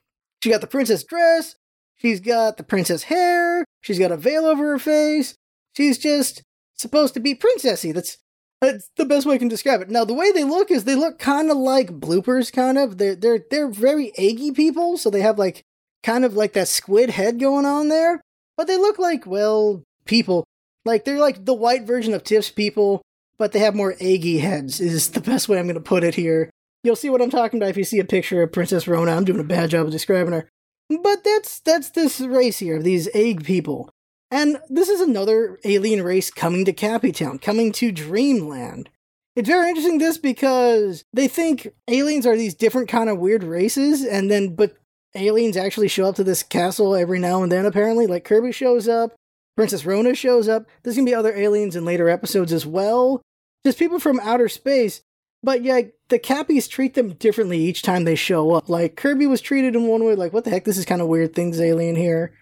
She 0.43 0.49
got 0.49 0.63
the 0.63 0.67
princess 0.67 1.05
dress, 1.05 1.57
She's 1.99 2.21
got 2.21 2.57
the 2.57 2.63
princess 2.63 3.05
hair. 3.05 3.65
She's 3.81 3.99
got 3.99 4.13
a 4.13 4.17
veil 4.17 4.47
over 4.47 4.71
her 4.71 4.79
face. 4.79 5.35
She's 5.77 5.99
just 5.99 6.43
supposed 6.75 7.15
to 7.15 7.21
be 7.21 7.35
princessy. 7.35 7.93
That's 7.93 8.19
that's 8.61 8.91
the 8.97 9.05
best 9.05 9.25
way 9.25 9.37
I 9.37 9.39
can 9.39 9.49
describe 9.49 9.83
it. 9.83 9.91
Now, 9.91 10.05
the 10.05 10.15
way 10.15 10.33
they 10.33 10.43
look 10.43 10.71
is 10.71 10.83
they 10.85 10.97
look 10.97 11.19
kind 11.19 11.51
of 11.51 11.57
like 11.57 12.01
bloopers, 12.01 12.53
kind 12.53 12.77
of. 12.77 12.99
They're 12.99 13.15
they're 13.15 13.45
they're 13.51 13.69
very 13.69 14.13
eggy 14.19 14.51
people, 14.51 14.97
so 14.97 15.11
they 15.11 15.21
have 15.21 15.39
like 15.39 15.63
kind 16.03 16.25
of 16.25 16.35
like 16.35 16.55
that 16.55 16.69
squid 16.69 17.11
head 17.11 17.39
going 17.39 17.67
on 17.67 17.89
there. 17.89 18.21
But 18.57 18.67
they 18.67 18.77
look 18.77 18.99
like 18.99 19.27
well 19.27 19.85
people. 20.05 20.45
Like 20.85 21.05
they're 21.05 21.21
like 21.21 21.45
the 21.45 21.55
white 21.55 21.85
version 21.85 22.15
of 22.15 22.25
Tiff's 22.25 22.51
people, 22.51 23.03
but 23.39 23.53
they 23.53 23.61
have 23.61 23.75
more 23.75 23.95
eggy 24.01 24.39
heads. 24.39 24.81
Is 24.81 25.11
the 25.11 25.21
best 25.21 25.49
way 25.49 25.59
I'm 25.59 25.67
going 25.67 25.75
to 25.75 25.81
put 25.81 26.03
it 26.03 26.15
here. 26.15 26.51
You'll 26.83 26.97
see 26.97 27.11
what 27.11 27.23
I'm 27.23 27.31
talking 27.31 27.61
about 27.61 27.71
if 27.71 27.77
you 27.77 27.85
see 27.85 27.99
a 27.99 28.05
picture 28.05 28.43
of 28.43 28.53
Princess 28.53 28.89
Rona. 28.89 29.13
I'm 29.13 29.25
doing 29.25 29.41
a 29.41 29.45
bad 29.45 29.71
job 29.71 29.87
of 29.87 29.93
describing 29.93 30.33
her. 30.33 30.49
But 30.89 31.23
that's 31.23 31.61
that's 31.61 31.91
this 31.91 32.21
race 32.21 32.59
here, 32.59 32.83
these 32.83 33.09
egg 33.15 33.45
people. 33.45 33.91
And 34.31 34.59
this 34.69 34.89
is 34.89 35.01
another 35.01 35.59
alien 35.65 36.03
race 36.03 36.31
coming 36.31 36.65
to 36.65 36.73
Cappy 36.73 37.13
Town, 37.13 37.39
coming 37.39 37.73
to 37.73 37.93
Dreamland. 37.93 38.91
It's 39.37 39.49
very 39.49 39.69
interesting 39.69 39.99
this 39.99 40.19
because 40.19 41.05
they 41.13 41.29
think 41.29 41.69
aliens 41.89 42.27
are 42.27 42.37
these 42.37 42.55
different 42.55 42.89
kind 42.89 43.09
of 43.09 43.19
weird 43.19 43.45
races, 43.45 44.05
and 44.05 44.31
then 44.31 44.55
but 44.55 44.77
aliens 45.15 45.57
actually 45.57 45.89
show 45.89 46.07
up 46.07 46.17
to 46.17 46.25
this 46.25 46.43
castle 46.43 46.95
every 46.95 47.19
now 47.19 47.43
and 47.43 47.53
then, 47.53 47.67
apparently. 47.67 48.07
Like 48.07 48.25
Kirby 48.25 48.53
shows 48.53 48.89
up, 48.89 49.15
Princess 49.57 49.85
Rona 49.85 50.15
shows 50.15 50.49
up. 50.49 50.67
There's 50.83 50.97
gonna 50.97 51.07
be 51.07 51.15
other 51.15 51.35
aliens 51.35 51.77
in 51.77 51.85
later 51.85 52.09
episodes 52.09 52.53
as 52.53 52.67
well. 52.67 53.23
Just 53.65 53.79
people 53.79 53.99
from 53.99 54.21
outer 54.21 54.49
space 54.49 55.03
but 55.43 55.63
yeah, 55.63 55.83
the 56.09 56.19
Cappies 56.19 56.69
treat 56.69 56.95
them 56.95 57.11
differently 57.15 57.59
each 57.59 57.83
time 57.83 58.05
they 58.05 58.15
show 58.15 58.53
up. 58.53 58.69
Like 58.69 58.97
Kirby 58.97 59.27
was 59.27 59.41
treated 59.41 59.75
in 59.77 59.87
one 59.87 60.05
way, 60.05 60.15
like 60.15 60.33
what 60.33 60.45
the 60.45 60.51
heck, 60.51 60.65
this 60.65 60.79
is 60.79 60.85
kind 60.85 61.01
of 61.01 61.09
weird. 61.09 61.35
Things 61.35 61.61
alien 61.61 61.97
here. 61.97 62.33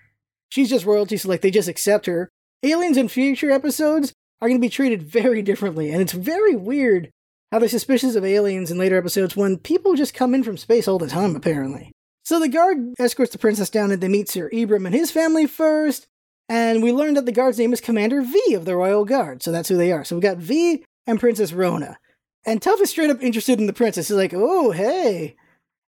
She's 0.48 0.70
just 0.70 0.86
royalty, 0.86 1.16
so 1.16 1.28
like 1.28 1.40
they 1.40 1.50
just 1.50 1.68
accept 1.68 2.06
her. 2.06 2.28
Aliens 2.62 2.96
in 2.96 3.08
future 3.08 3.50
episodes 3.50 4.12
are 4.40 4.48
going 4.48 4.60
to 4.60 4.64
be 4.64 4.70
treated 4.70 5.02
very 5.02 5.42
differently, 5.42 5.90
and 5.90 6.00
it's 6.00 6.12
very 6.12 6.56
weird 6.56 7.10
how 7.52 7.58
they're 7.58 7.68
suspicious 7.68 8.16
of 8.16 8.24
aliens 8.24 8.70
in 8.70 8.78
later 8.78 8.96
episodes 8.96 9.36
when 9.36 9.58
people 9.58 9.94
just 9.94 10.14
come 10.14 10.34
in 10.34 10.42
from 10.42 10.56
space 10.56 10.88
all 10.88 10.98
the 10.98 11.06
time, 11.06 11.36
apparently. 11.36 11.92
So 12.24 12.40
the 12.40 12.48
guard 12.48 12.94
escorts 12.98 13.32
the 13.32 13.38
princess 13.38 13.70
down 13.70 13.92
and 13.92 14.00
they 14.00 14.08
meet 14.08 14.28
Sir 14.28 14.50
Ebrum 14.52 14.84
and 14.84 14.94
his 14.94 15.10
family 15.10 15.46
first, 15.46 16.06
and 16.48 16.82
we 16.82 16.92
learn 16.92 17.14
that 17.14 17.26
the 17.26 17.32
guard's 17.32 17.58
name 17.58 17.72
is 17.72 17.80
Commander 17.80 18.22
V 18.22 18.54
of 18.54 18.64
the 18.64 18.76
Royal 18.76 19.04
Guard, 19.04 19.42
so 19.42 19.52
that's 19.52 19.68
who 19.68 19.76
they 19.76 19.92
are. 19.92 20.04
So 20.04 20.16
we've 20.16 20.22
got 20.22 20.38
V 20.38 20.84
and 21.06 21.20
Princess 21.20 21.52
Rona. 21.52 21.98
And 22.46 22.62
Tuff 22.62 22.80
is 22.80 22.90
straight 22.90 23.10
up 23.10 23.20
interested 23.20 23.58
in 23.58 23.66
the 23.66 23.72
princess. 23.72 24.06
He's 24.06 24.16
like, 24.16 24.32
oh, 24.32 24.70
hey. 24.70 25.34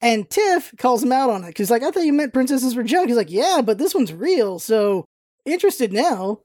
And 0.00 0.28
Tiff 0.30 0.72
calls 0.78 1.02
him 1.02 1.12
out 1.12 1.28
on 1.28 1.44
it. 1.44 1.54
Cause 1.54 1.70
like, 1.70 1.82
I 1.82 1.90
thought 1.90 2.04
you 2.04 2.12
meant 2.12 2.32
princesses 2.32 2.74
were 2.74 2.82
junk. 2.82 3.08
He's 3.08 3.16
like, 3.16 3.30
yeah, 3.30 3.60
but 3.62 3.76
this 3.76 3.94
one's 3.94 4.12
real. 4.12 4.58
So 4.58 5.04
interested 5.44 5.92
now. 5.92 6.40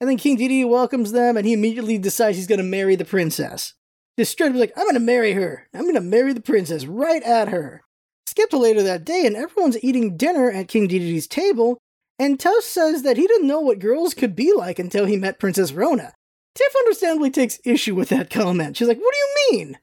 And 0.00 0.08
then 0.08 0.16
King 0.16 0.38
Dedede 0.38 0.68
welcomes 0.68 1.12
them 1.12 1.36
and 1.36 1.46
he 1.46 1.52
immediately 1.52 1.98
decides 1.98 2.36
he's 2.36 2.46
going 2.46 2.58
to 2.58 2.64
marry 2.64 2.96
the 2.96 3.04
princess. 3.04 3.74
Just 4.18 4.32
straight 4.32 4.50
up 4.50 4.56
like, 4.56 4.72
I'm 4.76 4.84
going 4.84 4.94
to 4.94 5.00
marry 5.00 5.32
her. 5.32 5.68
I'm 5.74 5.82
going 5.82 5.94
to 5.94 6.00
marry 6.00 6.32
the 6.32 6.40
princess 6.40 6.86
right 6.86 7.22
at 7.22 7.48
her. 7.48 7.82
Skip 8.26 8.50
to 8.50 8.58
later 8.58 8.82
that 8.82 9.04
day 9.04 9.26
and 9.26 9.36
everyone's 9.36 9.82
eating 9.84 10.16
dinner 10.16 10.50
at 10.50 10.68
King 10.68 10.88
Dedede's 10.88 11.26
table. 11.26 11.78
And 12.18 12.38
Tuff 12.38 12.62
says 12.62 13.02
that 13.02 13.16
he 13.16 13.26
didn't 13.26 13.48
know 13.48 13.60
what 13.60 13.80
girls 13.80 14.14
could 14.14 14.36
be 14.36 14.52
like 14.52 14.78
until 14.78 15.04
he 15.04 15.16
met 15.16 15.40
Princess 15.40 15.72
Rona. 15.72 16.12
Tiff 16.54 16.74
understandably 16.76 17.30
takes 17.30 17.58
issue 17.64 17.94
with 17.94 18.08
that 18.10 18.30
comment. 18.30 18.76
She's 18.76 18.88
like, 18.88 18.98
What 18.98 19.14
do 19.14 19.18
you 19.18 19.58
mean? 19.58 19.78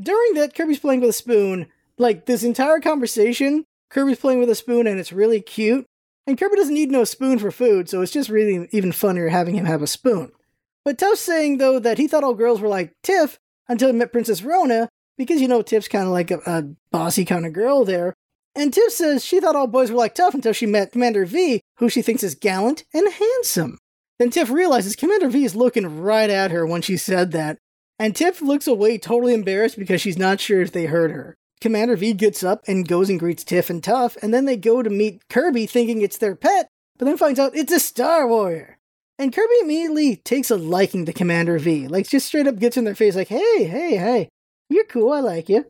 During 0.00 0.34
that, 0.34 0.54
Kirby's 0.54 0.78
playing 0.78 1.00
with 1.00 1.10
a 1.10 1.14
spoon. 1.14 1.66
Like, 1.98 2.26
this 2.26 2.44
entire 2.44 2.80
conversation, 2.80 3.64
Kirby's 3.90 4.20
playing 4.20 4.40
with 4.40 4.50
a 4.50 4.54
spoon 4.54 4.86
and 4.86 4.98
it's 5.00 5.12
really 5.12 5.40
cute. 5.40 5.86
And 6.26 6.38
Kirby 6.38 6.56
doesn't 6.56 6.74
need 6.74 6.90
no 6.90 7.04
spoon 7.04 7.38
for 7.38 7.50
food, 7.50 7.88
so 7.88 8.02
it's 8.02 8.12
just 8.12 8.28
really 8.28 8.68
even 8.70 8.92
funnier 8.92 9.28
having 9.28 9.54
him 9.54 9.64
have 9.64 9.82
a 9.82 9.86
spoon. 9.86 10.30
But 10.84 10.98
Tuff's 10.98 11.20
saying, 11.20 11.58
though, 11.58 11.78
that 11.78 11.98
he 11.98 12.06
thought 12.06 12.22
all 12.22 12.34
girls 12.34 12.60
were 12.60 12.68
like 12.68 12.92
Tiff 13.02 13.38
until 13.66 13.88
he 13.88 13.94
met 13.94 14.12
Princess 14.12 14.42
Rona, 14.42 14.88
because, 15.16 15.40
you 15.40 15.48
know, 15.48 15.62
Tiff's 15.62 15.88
kind 15.88 16.04
of 16.04 16.10
like 16.10 16.30
a, 16.30 16.38
a 16.46 16.64
bossy 16.90 17.24
kind 17.24 17.46
of 17.46 17.52
girl 17.52 17.84
there. 17.84 18.14
And 18.54 18.72
Tiff 18.72 18.92
says 18.92 19.24
she 19.24 19.40
thought 19.40 19.56
all 19.56 19.66
boys 19.66 19.90
were 19.90 19.96
like 19.96 20.14
Tuff 20.14 20.34
until 20.34 20.52
she 20.52 20.66
met 20.66 20.92
Commander 20.92 21.24
V, 21.24 21.60
who 21.78 21.88
she 21.88 22.02
thinks 22.02 22.22
is 22.22 22.34
gallant 22.34 22.84
and 22.92 23.10
handsome. 23.10 23.78
Then 24.18 24.30
Tiff 24.30 24.50
realizes 24.50 24.96
Commander 24.96 25.28
V 25.28 25.44
is 25.44 25.54
looking 25.54 26.00
right 26.00 26.28
at 26.28 26.50
her 26.50 26.66
when 26.66 26.82
she 26.82 26.96
said 26.96 27.32
that, 27.32 27.58
and 27.98 28.14
Tiff 28.14 28.42
looks 28.42 28.66
away 28.66 28.98
totally 28.98 29.34
embarrassed 29.34 29.78
because 29.78 30.00
she's 30.00 30.18
not 30.18 30.40
sure 30.40 30.60
if 30.60 30.72
they 30.72 30.86
heard 30.86 31.10
her. 31.10 31.36
Commander 31.60 31.96
V 31.96 32.12
gets 32.12 32.42
up 32.42 32.62
and 32.66 32.86
goes 32.86 33.10
and 33.10 33.18
greets 33.18 33.44
Tiff 33.44 33.70
and 33.70 33.82
Tuff, 33.82 34.16
and 34.22 34.32
then 34.32 34.44
they 34.44 34.56
go 34.56 34.82
to 34.82 34.90
meet 34.90 35.22
Kirby 35.28 35.66
thinking 35.66 36.02
it's 36.02 36.18
their 36.18 36.36
pet, 36.36 36.68
but 36.98 37.04
then 37.04 37.16
finds 37.16 37.40
out 37.40 37.56
it's 37.56 37.72
a 37.72 37.80
Star 37.80 38.26
Warrior. 38.26 38.78
And 39.18 39.32
Kirby 39.32 39.54
immediately 39.60 40.16
takes 40.16 40.50
a 40.50 40.56
liking 40.56 41.06
to 41.06 41.12
Commander 41.12 41.58
V, 41.58 41.88
like 41.88 42.08
just 42.08 42.26
straight 42.26 42.46
up 42.46 42.58
gets 42.58 42.76
in 42.76 42.84
their 42.84 42.94
face 42.94 43.16
like, 43.16 43.28
hey, 43.28 43.64
hey, 43.64 43.96
hey, 43.96 44.28
you're 44.70 44.84
cool, 44.84 45.12
I 45.12 45.20
like 45.20 45.48
you. 45.48 45.64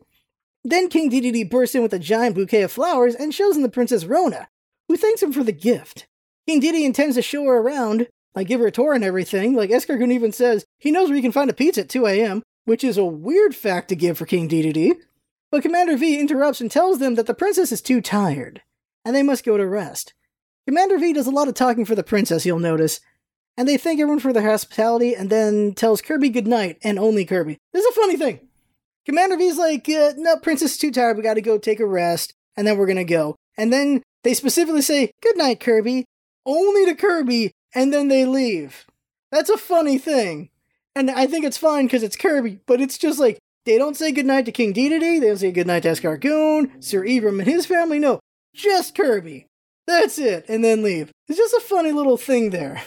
Then 0.63 0.89
King 0.89 1.09
Dedede 1.09 1.49
bursts 1.49 1.73
in 1.73 1.81
with 1.81 1.93
a 1.93 1.99
giant 1.99 2.35
bouquet 2.35 2.63
of 2.63 2.71
flowers 2.71 3.15
and 3.15 3.33
shows 3.33 3.55
him 3.55 3.63
the 3.63 3.69
Princess 3.69 4.05
Rona, 4.05 4.47
who 4.87 4.97
thanks 4.97 5.23
him 5.23 5.33
for 5.33 5.43
the 5.43 5.51
gift. 5.51 6.05
King 6.47 6.61
Dedede 6.61 6.85
intends 6.85 7.15
to 7.15 7.21
show 7.23 7.43
her 7.45 7.57
around, 7.57 8.07
like 8.39 8.47
give 8.47 8.61
her 8.61 8.67
a 8.67 8.71
tour 8.71 8.93
and 8.93 9.03
everything. 9.03 9.53
Like 9.53 9.69
Escargoon 9.69 10.13
even 10.13 10.31
says 10.31 10.65
he 10.77 10.91
knows 10.91 11.09
where 11.09 11.17
you 11.17 11.21
can 11.21 11.33
find 11.33 11.49
a 11.49 11.53
pizza 11.53 11.81
at 11.81 11.89
2 11.89 12.07
a.m., 12.07 12.41
which 12.63 12.85
is 12.85 12.97
a 12.97 13.03
weird 13.03 13.53
fact 13.53 13.89
to 13.89 13.95
give 13.95 14.17
for 14.17 14.25
King 14.25 14.47
Dedede. 14.47 14.95
But 15.51 15.61
Commander 15.61 15.97
V 15.97 16.17
interrupts 16.17 16.61
and 16.61 16.71
tells 16.71 16.99
them 16.99 17.15
that 17.15 17.25
the 17.25 17.33
princess 17.33 17.71
is 17.71 17.81
too 17.81 17.99
tired, 17.99 18.61
and 19.03 19.13
they 19.13 19.23
must 19.23 19.43
go 19.43 19.57
to 19.57 19.67
rest. 19.67 20.13
Commander 20.65 20.97
V 20.97 21.11
does 21.11 21.27
a 21.27 21.31
lot 21.31 21.49
of 21.49 21.53
talking 21.53 21.83
for 21.83 21.95
the 21.95 22.03
princess, 22.03 22.45
you'll 22.45 22.59
notice, 22.59 23.01
and 23.57 23.67
they 23.67 23.75
thank 23.75 23.99
everyone 23.99 24.19
for 24.19 24.31
their 24.31 24.49
hospitality 24.49 25.15
and 25.15 25.29
then 25.29 25.73
tells 25.73 26.01
Kirby 26.01 26.29
goodnight, 26.29 26.77
and 26.81 26.97
only 26.97 27.25
Kirby. 27.25 27.57
This 27.73 27.83
is 27.83 27.91
a 27.91 27.99
funny 27.99 28.15
thing. 28.15 28.47
Commander 29.05 29.35
V's 29.35 29.57
like, 29.57 29.89
uh, 29.89 30.13
no, 30.15 30.37
princess 30.37 30.73
is 30.73 30.77
too 30.77 30.91
tired, 30.91 31.17
we 31.17 31.23
gotta 31.23 31.41
go 31.41 31.57
take 31.57 31.81
a 31.81 31.85
rest, 31.85 32.33
and 32.55 32.65
then 32.65 32.77
we're 32.77 32.87
gonna 32.87 33.03
go. 33.03 33.35
And 33.57 33.73
then 33.73 34.01
they 34.23 34.33
specifically 34.33 34.81
say, 34.81 35.11
good 35.21 35.37
night, 35.37 35.59
Kirby, 35.59 36.05
only 36.45 36.85
to 36.85 36.95
Kirby, 36.95 37.51
and 37.73 37.93
then 37.93 38.07
they 38.07 38.25
leave. 38.25 38.85
That's 39.31 39.49
a 39.49 39.57
funny 39.57 39.97
thing. 39.97 40.49
And 40.95 41.09
I 41.09 41.27
think 41.27 41.45
it's 41.45 41.57
fine 41.57 41.85
because 41.85 42.03
it's 42.03 42.15
Kirby, 42.15 42.59
but 42.65 42.81
it's 42.81 42.97
just 42.97 43.19
like 43.19 43.37
they 43.65 43.77
don't 43.77 43.97
say 43.97 44.11
goodnight 44.11 44.45
to 44.45 44.51
King 44.51 44.73
Dedede, 44.73 45.19
they 45.19 45.27
don't 45.27 45.37
say 45.37 45.51
goodnight 45.51 45.83
to 45.83 45.89
Escargoon, 45.89 46.83
Sir 46.83 47.03
Ebrum 47.03 47.39
and 47.39 47.47
his 47.47 47.65
family. 47.65 47.99
No, 47.99 48.19
just 48.55 48.95
Kirby. 48.95 49.45
That's 49.87 50.19
it, 50.19 50.45
and 50.47 50.63
then 50.63 50.83
leave. 50.83 51.11
It's 51.27 51.37
just 51.37 51.53
a 51.53 51.61
funny 51.61 51.91
little 51.91 52.17
thing 52.17 52.51
there. 52.51 52.81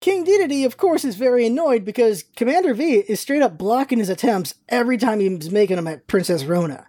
King 0.00 0.24
Dedede, 0.24 0.64
of 0.64 0.76
course, 0.76 1.04
is 1.04 1.16
very 1.16 1.46
annoyed 1.46 1.84
because 1.84 2.24
Commander 2.36 2.72
V 2.74 2.98
is 3.08 3.18
straight 3.20 3.42
up 3.42 3.58
blocking 3.58 3.98
his 3.98 4.08
attempts 4.08 4.54
every 4.68 4.96
time 4.96 5.20
he's 5.20 5.50
making 5.50 5.76
them 5.76 5.88
at 5.88 6.06
Princess 6.06 6.44
Rona. 6.44 6.86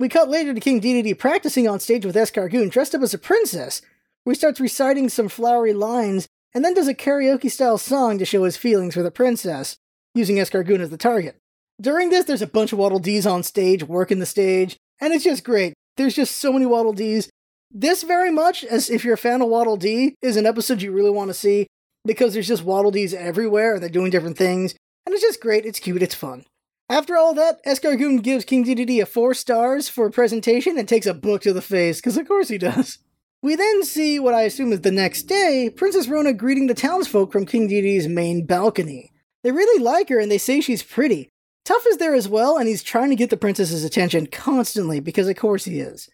We 0.00 0.08
cut 0.08 0.28
later 0.28 0.54
to 0.54 0.60
King 0.60 0.80
Dedede 0.80 1.18
practicing 1.18 1.68
on 1.68 1.80
stage 1.80 2.04
with 2.04 2.16
Escargoon 2.16 2.70
dressed 2.70 2.94
up 2.94 3.02
as 3.02 3.14
a 3.14 3.18
princess, 3.18 3.82
where 4.24 4.34
he 4.34 4.38
starts 4.38 4.60
reciting 4.60 5.08
some 5.08 5.28
flowery 5.28 5.72
lines 5.72 6.28
and 6.54 6.64
then 6.64 6.74
does 6.74 6.88
a 6.88 6.94
karaoke 6.94 7.50
style 7.50 7.78
song 7.78 8.18
to 8.18 8.24
show 8.24 8.44
his 8.44 8.56
feelings 8.56 8.94
for 8.94 9.02
the 9.02 9.10
princess, 9.10 9.76
using 10.14 10.36
Escargoon 10.36 10.80
as 10.80 10.90
the 10.90 10.96
target. 10.96 11.36
During 11.80 12.10
this, 12.10 12.24
there's 12.24 12.42
a 12.42 12.46
bunch 12.46 12.72
of 12.72 12.78
Waddle 12.78 12.98
Dees 12.98 13.26
on 13.26 13.42
stage, 13.42 13.84
working 13.84 14.18
the 14.18 14.26
stage, 14.26 14.76
and 15.00 15.12
it's 15.12 15.24
just 15.24 15.44
great. 15.44 15.74
There's 15.96 16.14
just 16.14 16.36
so 16.36 16.52
many 16.52 16.66
Waddle 16.66 16.92
Dees. 16.92 17.30
This 17.70 18.02
very 18.02 18.30
much, 18.30 18.64
as 18.64 18.90
if 18.90 19.04
you're 19.04 19.14
a 19.14 19.18
fan 19.18 19.42
of 19.42 19.48
Waddle 19.48 19.76
Dee, 19.76 20.14
is 20.22 20.36
an 20.36 20.46
episode 20.46 20.82
you 20.82 20.90
really 20.90 21.10
want 21.10 21.28
to 21.28 21.34
see 21.34 21.66
because 22.04 22.32
there's 22.32 22.48
just 22.48 22.64
Waddle 22.64 22.90
Dees 22.90 23.12
everywhere 23.12 23.74
and 23.74 23.82
they're 23.82 23.90
doing 23.90 24.10
different 24.10 24.38
things, 24.38 24.74
and 25.04 25.14
it's 25.14 25.22
just 25.22 25.40
great, 25.40 25.66
it's 25.66 25.78
cute, 25.78 26.02
it's 26.02 26.14
fun. 26.14 26.44
After 26.88 27.16
all 27.16 27.34
that, 27.34 27.62
Escargoon 27.66 28.22
gives 28.22 28.46
King 28.46 28.64
Dedede 28.64 29.02
a 29.02 29.06
four 29.06 29.34
stars 29.34 29.88
for 29.88 30.08
presentation 30.08 30.78
and 30.78 30.88
takes 30.88 31.06
a 31.06 31.12
book 31.12 31.42
to 31.42 31.52
the 31.52 31.60
face, 31.60 31.98
because 31.98 32.16
of 32.16 32.26
course 32.26 32.48
he 32.48 32.56
does. 32.58 32.98
We 33.40 33.54
then 33.54 33.84
see 33.84 34.18
what 34.18 34.34
I 34.34 34.42
assume 34.42 34.72
is 34.72 34.80
the 34.80 34.90
next 34.90 35.22
day 35.24 35.70
Princess 35.74 36.08
Rona 36.08 36.32
greeting 36.32 36.66
the 36.66 36.74
townsfolk 36.74 37.30
from 37.30 37.46
King 37.46 37.68
Dedede's 37.68 38.08
main 38.08 38.44
balcony. 38.46 39.12
They 39.44 39.52
really 39.52 39.82
like 39.82 40.08
her 40.08 40.18
and 40.18 40.30
they 40.30 40.38
say 40.38 40.60
she's 40.60 40.82
pretty. 40.82 41.28
Tuff 41.64 41.86
is 41.86 41.98
there 41.98 42.14
as 42.14 42.28
well, 42.28 42.56
and 42.56 42.66
he's 42.66 42.82
trying 42.82 43.10
to 43.10 43.16
get 43.16 43.28
the 43.28 43.36
princess's 43.36 43.84
attention 43.84 44.26
constantly 44.26 45.00
because, 45.00 45.28
of 45.28 45.36
course, 45.36 45.66
he 45.66 45.80
is. 45.80 46.08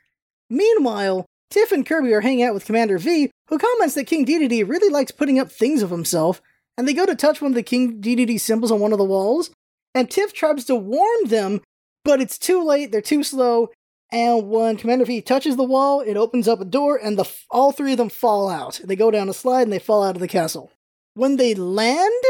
Meanwhile, 0.50 1.26
Tiff 1.50 1.70
and 1.70 1.86
Kirby 1.86 2.12
are 2.12 2.22
hanging 2.22 2.42
out 2.42 2.54
with 2.54 2.64
Commander 2.64 2.98
V, 2.98 3.30
who 3.48 3.58
comments 3.58 3.94
that 3.94 4.08
King 4.08 4.26
Dedede 4.26 4.68
really 4.68 4.90
likes 4.90 5.12
putting 5.12 5.38
up 5.38 5.52
things 5.52 5.80
of 5.80 5.90
himself, 5.90 6.42
and 6.76 6.88
they 6.88 6.92
go 6.92 7.06
to 7.06 7.14
touch 7.14 7.40
one 7.40 7.52
of 7.52 7.54
the 7.54 7.62
King 7.62 8.00
Dedede 8.00 8.40
symbols 8.40 8.72
on 8.72 8.80
one 8.80 8.90
of 8.90 8.98
the 8.98 9.04
walls, 9.04 9.50
and 9.94 10.10
Tiff 10.10 10.32
tries 10.32 10.64
to 10.64 10.74
warn 10.74 11.28
them, 11.28 11.60
but 12.04 12.20
it's 12.20 12.36
too 12.36 12.64
late, 12.64 12.90
they're 12.90 13.00
too 13.00 13.22
slow, 13.22 13.68
and 14.14 14.48
when 14.48 14.76
Commander 14.76 15.04
V 15.04 15.20
touches 15.20 15.56
the 15.56 15.64
wall, 15.64 16.00
it 16.00 16.16
opens 16.16 16.46
up 16.46 16.60
a 16.60 16.64
door, 16.64 16.96
and 16.96 17.18
the 17.18 17.28
all 17.50 17.72
three 17.72 17.92
of 17.92 17.98
them 17.98 18.08
fall 18.08 18.48
out. 18.48 18.80
They 18.84 18.94
go 18.94 19.10
down 19.10 19.28
a 19.28 19.34
slide 19.34 19.62
and 19.62 19.72
they 19.72 19.80
fall 19.80 20.04
out 20.04 20.14
of 20.14 20.20
the 20.20 20.28
castle. 20.28 20.70
When 21.14 21.36
they 21.36 21.52
land, 21.52 22.22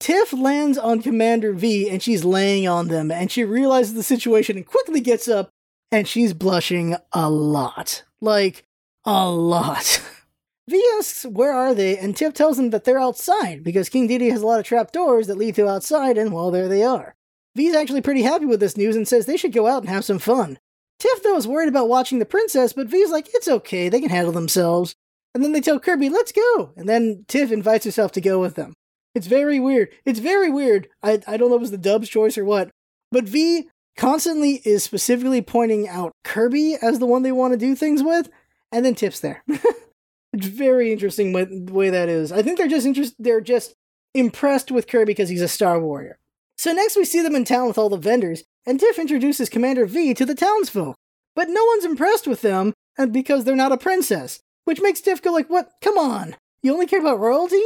Tiff 0.00 0.32
lands 0.32 0.76
on 0.76 1.02
Commander 1.02 1.52
V 1.52 1.88
and 1.88 2.02
she's 2.02 2.24
laying 2.24 2.66
on 2.66 2.88
them, 2.88 3.12
and 3.12 3.30
she 3.30 3.44
realizes 3.44 3.94
the 3.94 4.02
situation 4.02 4.56
and 4.56 4.66
quickly 4.66 5.00
gets 5.00 5.28
up, 5.28 5.50
and 5.92 6.08
she's 6.08 6.34
blushing 6.34 6.96
a 7.12 7.30
lot. 7.30 8.02
Like, 8.20 8.64
a 9.04 9.30
lot. 9.30 10.02
V 10.68 10.84
asks, 10.98 11.24
Where 11.24 11.52
are 11.52 11.74
they? 11.74 11.96
And 11.96 12.16
Tiff 12.16 12.34
tells 12.34 12.56
them 12.56 12.70
that 12.70 12.82
they're 12.82 13.00
outside 13.00 13.62
because 13.62 13.88
King 13.88 14.08
Dedede 14.08 14.32
has 14.32 14.42
a 14.42 14.46
lot 14.46 14.58
of 14.58 14.66
trap 14.66 14.90
doors 14.90 15.28
that 15.28 15.38
lead 15.38 15.54
to 15.54 15.68
outside, 15.68 16.18
and 16.18 16.32
well, 16.32 16.50
there 16.50 16.66
they 16.66 16.82
are. 16.82 17.14
V's 17.54 17.76
actually 17.76 18.02
pretty 18.02 18.22
happy 18.22 18.46
with 18.46 18.58
this 18.58 18.76
news 18.76 18.96
and 18.96 19.06
says 19.06 19.26
they 19.26 19.36
should 19.36 19.52
go 19.52 19.68
out 19.68 19.82
and 19.82 19.88
have 19.88 20.04
some 20.04 20.18
fun. 20.18 20.58
Tiff, 21.00 21.22
though, 21.22 21.36
is 21.36 21.48
worried 21.48 21.68
about 21.68 21.88
watching 21.88 22.18
the 22.20 22.26
princess, 22.26 22.72
but 22.72 22.86
V's 22.86 23.10
like, 23.10 23.28
It's 23.34 23.48
okay, 23.48 23.88
they 23.88 24.00
can 24.00 24.10
handle 24.10 24.32
themselves. 24.32 24.94
And 25.34 25.42
then 25.42 25.52
they 25.52 25.60
tell 25.60 25.80
Kirby, 25.80 26.08
Let's 26.08 26.32
go. 26.32 26.72
And 26.76 26.88
then 26.88 27.24
Tiff 27.26 27.50
invites 27.50 27.84
herself 27.84 28.12
to 28.12 28.20
go 28.20 28.38
with 28.38 28.54
them. 28.54 28.74
It's 29.14 29.26
very 29.26 29.58
weird. 29.58 29.88
It's 30.04 30.20
very 30.20 30.50
weird. 30.50 30.88
I, 31.02 31.20
I 31.26 31.36
don't 31.36 31.48
know 31.48 31.56
if 31.56 31.60
it 31.60 31.62
was 31.62 31.70
the 31.72 31.78
dub's 31.78 32.08
choice 32.08 32.38
or 32.38 32.44
what, 32.44 32.70
but 33.10 33.24
V 33.24 33.68
constantly 33.96 34.62
is 34.64 34.84
specifically 34.84 35.42
pointing 35.42 35.88
out 35.88 36.12
Kirby 36.22 36.76
as 36.80 36.98
the 36.98 37.06
one 37.06 37.22
they 37.22 37.32
want 37.32 37.52
to 37.52 37.58
do 37.58 37.74
things 37.74 38.02
with, 38.02 38.30
and 38.70 38.84
then 38.84 38.94
Tiff's 38.94 39.20
there. 39.20 39.42
it's 40.32 40.46
very 40.46 40.92
interesting 40.92 41.32
the 41.32 41.72
way 41.72 41.90
that 41.90 42.08
is. 42.08 42.30
I 42.30 42.42
think 42.42 42.56
they're 42.56 42.68
just 42.68 42.86
interest, 42.86 43.14
They're 43.18 43.40
just 43.40 43.74
impressed 44.14 44.70
with 44.70 44.86
Kirby 44.86 45.06
because 45.06 45.28
he's 45.28 45.42
a 45.42 45.48
Star 45.48 45.80
Warrior. 45.80 46.18
So 46.56 46.72
next 46.72 46.96
we 46.96 47.04
see 47.04 47.22
them 47.22 47.34
in 47.34 47.44
town 47.44 47.68
with 47.68 47.78
all 47.78 47.88
the 47.88 47.96
vendors, 47.96 48.44
and 48.66 48.78
Tiff 48.80 48.98
introduces 48.98 49.48
Commander 49.48 49.86
V 49.86 50.14
to 50.14 50.26
the 50.26 50.34
townsfolk. 50.34 50.96
But 51.34 51.48
no 51.48 51.64
one's 51.64 51.84
impressed 51.84 52.26
with 52.26 52.42
them, 52.42 52.74
because 53.10 53.44
they're 53.44 53.56
not 53.56 53.72
a 53.72 53.76
princess, 53.76 54.40
which 54.64 54.80
makes 54.80 55.00
Tiff 55.00 55.22
go 55.22 55.32
like, 55.32 55.48
"What? 55.48 55.72
Come 55.80 55.96
on! 55.96 56.36
You 56.62 56.72
only 56.72 56.86
care 56.86 57.00
about 57.00 57.20
royalty? 57.20 57.62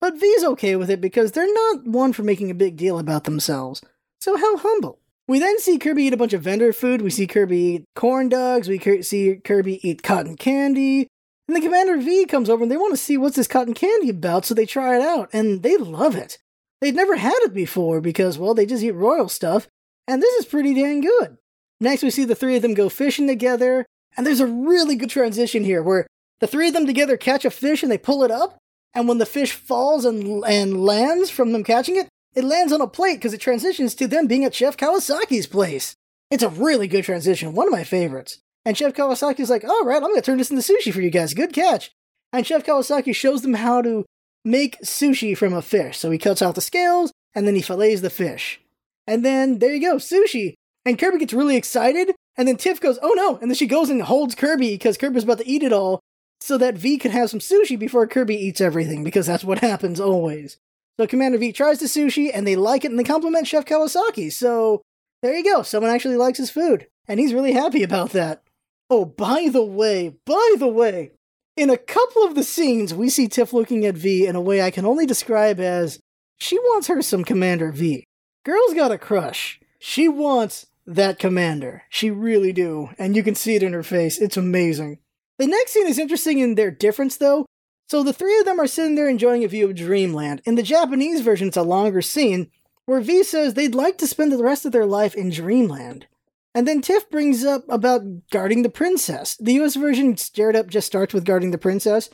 But 0.00 0.20
V's 0.20 0.44
okay 0.44 0.76
with 0.76 0.90
it 0.90 1.00
because 1.00 1.32
they're 1.32 1.52
not 1.52 1.86
one 1.86 2.12
for 2.12 2.22
making 2.22 2.50
a 2.50 2.54
big 2.54 2.76
deal 2.76 2.98
about 2.98 3.24
themselves. 3.24 3.80
So 4.20 4.36
how 4.36 4.58
humble. 4.58 5.00
We 5.26 5.38
then 5.38 5.58
see 5.58 5.78
Kirby 5.78 6.04
eat 6.04 6.12
a 6.12 6.16
bunch 6.18 6.34
of 6.34 6.42
vendor 6.42 6.72
food. 6.72 7.02
We 7.02 7.10
see 7.10 7.26
Kirby 7.26 7.58
eat 7.58 7.84
corn 7.96 8.28
dogs. 8.28 8.68
We 8.68 8.78
see 9.02 9.40
Kirby 9.42 9.80
eat 9.88 10.02
cotton 10.02 10.36
candy. 10.36 11.08
And 11.48 11.56
the 11.56 11.60
Commander 11.60 11.96
V 11.96 12.26
comes 12.26 12.50
over 12.50 12.62
and 12.62 12.70
they 12.70 12.76
want 12.76 12.92
to 12.92 12.96
see 12.96 13.16
what's 13.16 13.36
this 13.36 13.48
cotton 13.48 13.74
candy 13.74 14.10
about, 14.10 14.44
so 14.44 14.54
they 14.54 14.66
try 14.66 14.96
it 14.96 15.02
out, 15.02 15.30
and 15.32 15.62
they 15.62 15.76
love 15.76 16.14
it. 16.14 16.38
They'd 16.80 16.94
never 16.94 17.16
had 17.16 17.38
it 17.38 17.54
before 17.54 18.00
because, 18.00 18.36
well, 18.36 18.52
they 18.52 18.66
just 18.66 18.82
eat 18.82 18.90
royal 18.90 19.28
stuff, 19.28 19.66
and 20.06 20.22
this 20.22 20.34
is 20.34 20.46
pretty 20.46 20.74
dang 20.74 21.00
good. 21.00 21.36
Next, 21.80 22.02
we 22.02 22.10
see 22.10 22.24
the 22.24 22.34
three 22.34 22.56
of 22.56 22.62
them 22.62 22.74
go 22.74 22.88
fishing 22.88 23.26
together, 23.26 23.84
and 24.16 24.26
there's 24.26 24.40
a 24.40 24.46
really 24.46 24.96
good 24.96 25.10
transition 25.10 25.64
here 25.64 25.82
where 25.82 26.06
the 26.40 26.46
three 26.46 26.68
of 26.68 26.74
them 26.74 26.86
together 26.86 27.16
catch 27.16 27.44
a 27.44 27.50
fish 27.50 27.82
and 27.82 27.92
they 27.92 27.98
pull 27.98 28.22
it 28.22 28.30
up, 28.30 28.58
and 28.94 29.08
when 29.08 29.18
the 29.18 29.26
fish 29.26 29.52
falls 29.52 30.04
and, 30.04 30.44
and 30.46 30.82
lands 30.82 31.30
from 31.30 31.52
them 31.52 31.64
catching 31.64 31.96
it, 31.96 32.08
it 32.34 32.44
lands 32.44 32.72
on 32.72 32.80
a 32.80 32.86
plate 32.86 33.16
because 33.16 33.34
it 33.34 33.40
transitions 33.40 33.94
to 33.94 34.06
them 34.06 34.26
being 34.26 34.44
at 34.44 34.54
Chef 34.54 34.76
Kawasaki's 34.76 35.46
place. 35.46 35.94
It's 36.30 36.42
a 36.42 36.48
really 36.48 36.88
good 36.88 37.04
transition, 37.04 37.54
one 37.54 37.66
of 37.66 37.72
my 37.72 37.84
favorites. 37.84 38.38
And 38.64 38.76
Chef 38.76 38.94
Kawasaki's 38.94 39.48
like, 39.48 39.64
all 39.64 39.84
right, 39.84 39.96
I'm 39.96 40.10
going 40.10 40.16
to 40.16 40.22
turn 40.22 40.38
this 40.38 40.50
into 40.50 40.62
sushi 40.62 40.92
for 40.92 41.00
you 41.00 41.10
guys. 41.10 41.34
Good 41.34 41.52
catch. 41.52 41.92
And 42.32 42.46
Chef 42.46 42.64
Kawasaki 42.64 43.14
shows 43.14 43.42
them 43.42 43.54
how 43.54 43.80
to 43.80 44.04
make 44.44 44.78
sushi 44.80 45.36
from 45.36 45.54
a 45.54 45.62
fish. 45.62 45.96
So 45.96 46.10
he 46.10 46.18
cuts 46.18 46.42
out 46.42 46.56
the 46.56 46.60
scales 46.60 47.12
and 47.34 47.46
then 47.46 47.54
he 47.54 47.62
fillets 47.62 48.00
the 48.00 48.10
fish. 48.10 48.60
And 49.06 49.24
then 49.24 49.58
there 49.58 49.74
you 49.74 49.80
go, 49.80 49.96
sushi. 49.96 50.54
And 50.84 50.98
Kirby 50.98 51.18
gets 51.18 51.32
really 51.32 51.56
excited. 51.56 52.14
And 52.36 52.46
then 52.46 52.56
Tiff 52.56 52.80
goes, 52.80 52.98
oh 53.02 53.14
no. 53.16 53.38
And 53.38 53.50
then 53.50 53.56
she 53.56 53.66
goes 53.66 53.90
and 53.90 54.02
holds 54.02 54.34
Kirby 54.34 54.74
because 54.74 54.96
Kirby's 54.96 55.24
about 55.24 55.38
to 55.38 55.48
eat 55.48 55.62
it 55.62 55.72
all 55.72 56.00
so 56.40 56.58
that 56.58 56.76
V 56.76 56.98
can 56.98 57.10
have 57.10 57.30
some 57.30 57.40
sushi 57.40 57.78
before 57.78 58.06
Kirby 58.06 58.36
eats 58.36 58.60
everything, 58.60 59.02
because 59.02 59.26
that's 59.26 59.44
what 59.44 59.58
happens 59.60 60.00
always. 60.00 60.58
So 60.98 61.06
Commander 61.06 61.38
V 61.38 61.52
tries 61.52 61.80
the 61.80 61.86
sushi, 61.86 62.30
and 62.32 62.46
they 62.46 62.56
like 62.56 62.84
it, 62.84 62.90
and 62.90 62.98
they 62.98 63.04
compliment 63.04 63.46
Chef 63.46 63.64
Kawasaki. 63.64 64.32
So 64.32 64.82
there 65.22 65.36
you 65.36 65.44
go. 65.44 65.62
Someone 65.62 65.90
actually 65.90 66.16
likes 66.16 66.38
his 66.38 66.50
food, 66.50 66.86
and 67.08 67.20
he's 67.20 67.34
really 67.34 67.52
happy 67.52 67.82
about 67.82 68.10
that. 68.10 68.42
Oh, 68.88 69.04
by 69.04 69.48
the 69.50 69.64
way, 69.64 70.14
by 70.24 70.54
the 70.58 70.68
way, 70.68 71.12
in 71.56 71.70
a 71.70 71.76
couple 71.76 72.24
of 72.24 72.34
the 72.34 72.44
scenes, 72.44 72.94
we 72.94 73.08
see 73.10 73.28
Tiff 73.28 73.52
looking 73.52 73.84
at 73.84 73.96
V 73.96 74.26
in 74.26 74.36
a 74.36 74.40
way 74.40 74.62
I 74.62 74.70
can 74.70 74.86
only 74.86 75.06
describe 75.06 75.58
as 75.58 75.98
she 76.38 76.58
wants 76.58 76.86
her 76.86 77.02
some 77.02 77.24
Commander 77.24 77.72
V. 77.72 78.04
Girl's 78.46 78.74
got 78.74 78.92
a 78.92 78.98
crush. 78.98 79.58
She 79.80 80.06
wants 80.06 80.66
that 80.86 81.18
commander. 81.18 81.82
She 81.90 82.12
really 82.12 82.52
do, 82.52 82.90
and 82.96 83.16
you 83.16 83.24
can 83.24 83.34
see 83.34 83.56
it 83.56 83.62
in 83.64 83.72
her 83.72 83.82
face. 83.82 84.18
It's 84.18 84.36
amazing. 84.36 85.00
The 85.36 85.48
next 85.48 85.72
scene 85.72 85.88
is 85.88 85.98
interesting 85.98 86.38
in 86.38 86.54
their 86.54 86.70
difference, 86.70 87.16
though. 87.16 87.46
So 87.88 88.04
the 88.04 88.12
three 88.12 88.38
of 88.38 88.44
them 88.44 88.60
are 88.60 88.68
sitting 88.68 88.94
there 88.94 89.08
enjoying 89.08 89.42
a 89.42 89.48
view 89.48 89.68
of 89.68 89.74
Dreamland. 89.74 90.42
In 90.44 90.54
the 90.54 90.62
Japanese 90.62 91.22
version, 91.22 91.48
it's 91.48 91.56
a 91.56 91.62
longer 91.62 92.00
scene 92.00 92.48
where 92.84 93.00
V 93.00 93.24
says 93.24 93.54
they'd 93.54 93.74
like 93.74 93.98
to 93.98 94.06
spend 94.06 94.30
the 94.30 94.38
rest 94.38 94.64
of 94.64 94.70
their 94.70 94.86
life 94.86 95.16
in 95.16 95.30
Dreamland. 95.30 96.06
And 96.54 96.68
then 96.68 96.82
Tiff 96.82 97.10
brings 97.10 97.44
up 97.44 97.64
about 97.68 98.02
guarding 98.30 98.62
the 98.62 98.68
princess. 98.68 99.36
The 99.40 99.54
US 99.54 99.74
version, 99.74 100.16
Stirred 100.16 100.54
Up, 100.54 100.68
just 100.68 100.86
starts 100.86 101.12
with 101.12 101.24
guarding 101.24 101.50
the 101.50 101.58
princess. 101.58 102.10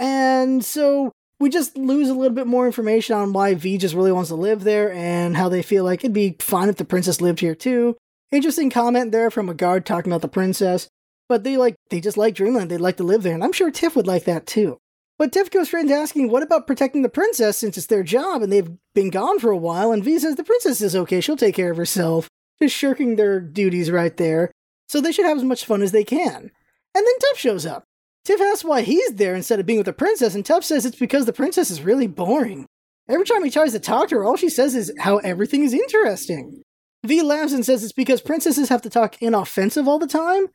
And 0.00 0.64
so 0.64 1.12
we 1.40 1.48
just 1.48 1.76
lose 1.76 2.10
a 2.10 2.14
little 2.14 2.34
bit 2.34 2.46
more 2.46 2.66
information 2.66 3.16
on 3.16 3.32
why 3.32 3.54
V 3.54 3.78
just 3.78 3.94
really 3.94 4.12
wants 4.12 4.28
to 4.28 4.36
live 4.36 4.62
there 4.62 4.92
and 4.92 5.36
how 5.36 5.48
they 5.48 5.62
feel 5.62 5.84
like 5.84 6.00
it'd 6.00 6.12
be 6.12 6.36
fine 6.38 6.68
if 6.68 6.76
the 6.76 6.84
princess 6.84 7.20
lived 7.20 7.40
here 7.40 7.54
too. 7.54 7.96
Interesting 8.30 8.70
comment 8.70 9.10
there 9.10 9.30
from 9.30 9.48
a 9.48 9.54
guard 9.54 9.86
talking 9.86 10.12
about 10.12 10.22
the 10.22 10.28
princess. 10.28 10.88
But 11.28 11.42
they 11.42 11.56
like 11.56 11.76
they 11.88 12.00
just 12.00 12.16
like 12.16 12.34
Dreamland. 12.34 12.70
They'd 12.70 12.78
like 12.78 12.98
to 12.98 13.04
live 13.04 13.22
there, 13.22 13.34
and 13.34 13.42
I'm 13.42 13.52
sure 13.52 13.70
Tiff 13.70 13.96
would 13.96 14.06
like 14.06 14.24
that 14.24 14.46
too. 14.46 14.78
But 15.16 15.32
Tiff 15.32 15.50
goes 15.50 15.68
straight 15.68 15.82
into 15.82 15.94
asking, 15.94 16.30
what 16.30 16.42
about 16.42 16.66
protecting 16.66 17.02
the 17.02 17.08
princess 17.10 17.58
since 17.58 17.76
it's 17.76 17.88
their 17.88 18.02
job 18.02 18.40
and 18.40 18.50
they've 18.50 18.70
been 18.94 19.10
gone 19.10 19.38
for 19.38 19.50
a 19.50 19.56
while? 19.56 19.92
And 19.92 20.02
V 20.02 20.18
says 20.18 20.36
the 20.36 20.44
princess 20.44 20.80
is 20.80 20.96
okay, 20.96 21.20
she'll 21.20 21.36
take 21.36 21.54
care 21.54 21.70
of 21.70 21.76
herself. 21.76 22.28
Just 22.60 22.74
shirking 22.74 23.16
their 23.16 23.38
duties 23.38 23.90
right 23.90 24.16
there. 24.16 24.50
So 24.88 25.00
they 25.00 25.12
should 25.12 25.26
have 25.26 25.36
as 25.36 25.44
much 25.44 25.66
fun 25.66 25.82
as 25.82 25.92
they 25.92 26.04
can. 26.04 26.50
And 26.94 27.06
then 27.06 27.18
Tiff 27.20 27.38
shows 27.38 27.66
up. 27.66 27.84
Tiff 28.30 28.40
asks 28.40 28.62
why 28.62 28.82
he's 28.82 29.14
there 29.14 29.34
instead 29.34 29.58
of 29.58 29.66
being 29.66 29.80
with 29.80 29.86
the 29.86 29.92
princess, 29.92 30.36
and 30.36 30.46
Tuff 30.46 30.62
says 30.62 30.86
it's 30.86 30.96
because 30.96 31.26
the 31.26 31.32
princess 31.32 31.68
is 31.68 31.82
really 31.82 32.06
boring. 32.06 32.64
Every 33.08 33.26
time 33.26 33.42
he 33.42 33.50
tries 33.50 33.72
to 33.72 33.80
talk 33.80 34.08
to 34.08 34.14
her, 34.14 34.24
all 34.24 34.36
she 34.36 34.48
says 34.48 34.76
is 34.76 34.92
how 35.00 35.18
everything 35.18 35.64
is 35.64 35.74
interesting. 35.74 36.62
V 37.04 37.22
laughs 37.22 37.52
and 37.52 37.66
says 37.66 37.82
it's 37.82 37.92
because 37.92 38.20
princesses 38.20 38.68
have 38.68 38.82
to 38.82 38.88
talk 38.88 39.20
inoffensive 39.20 39.88
all 39.88 39.98
the 39.98 40.06
time, 40.06 40.46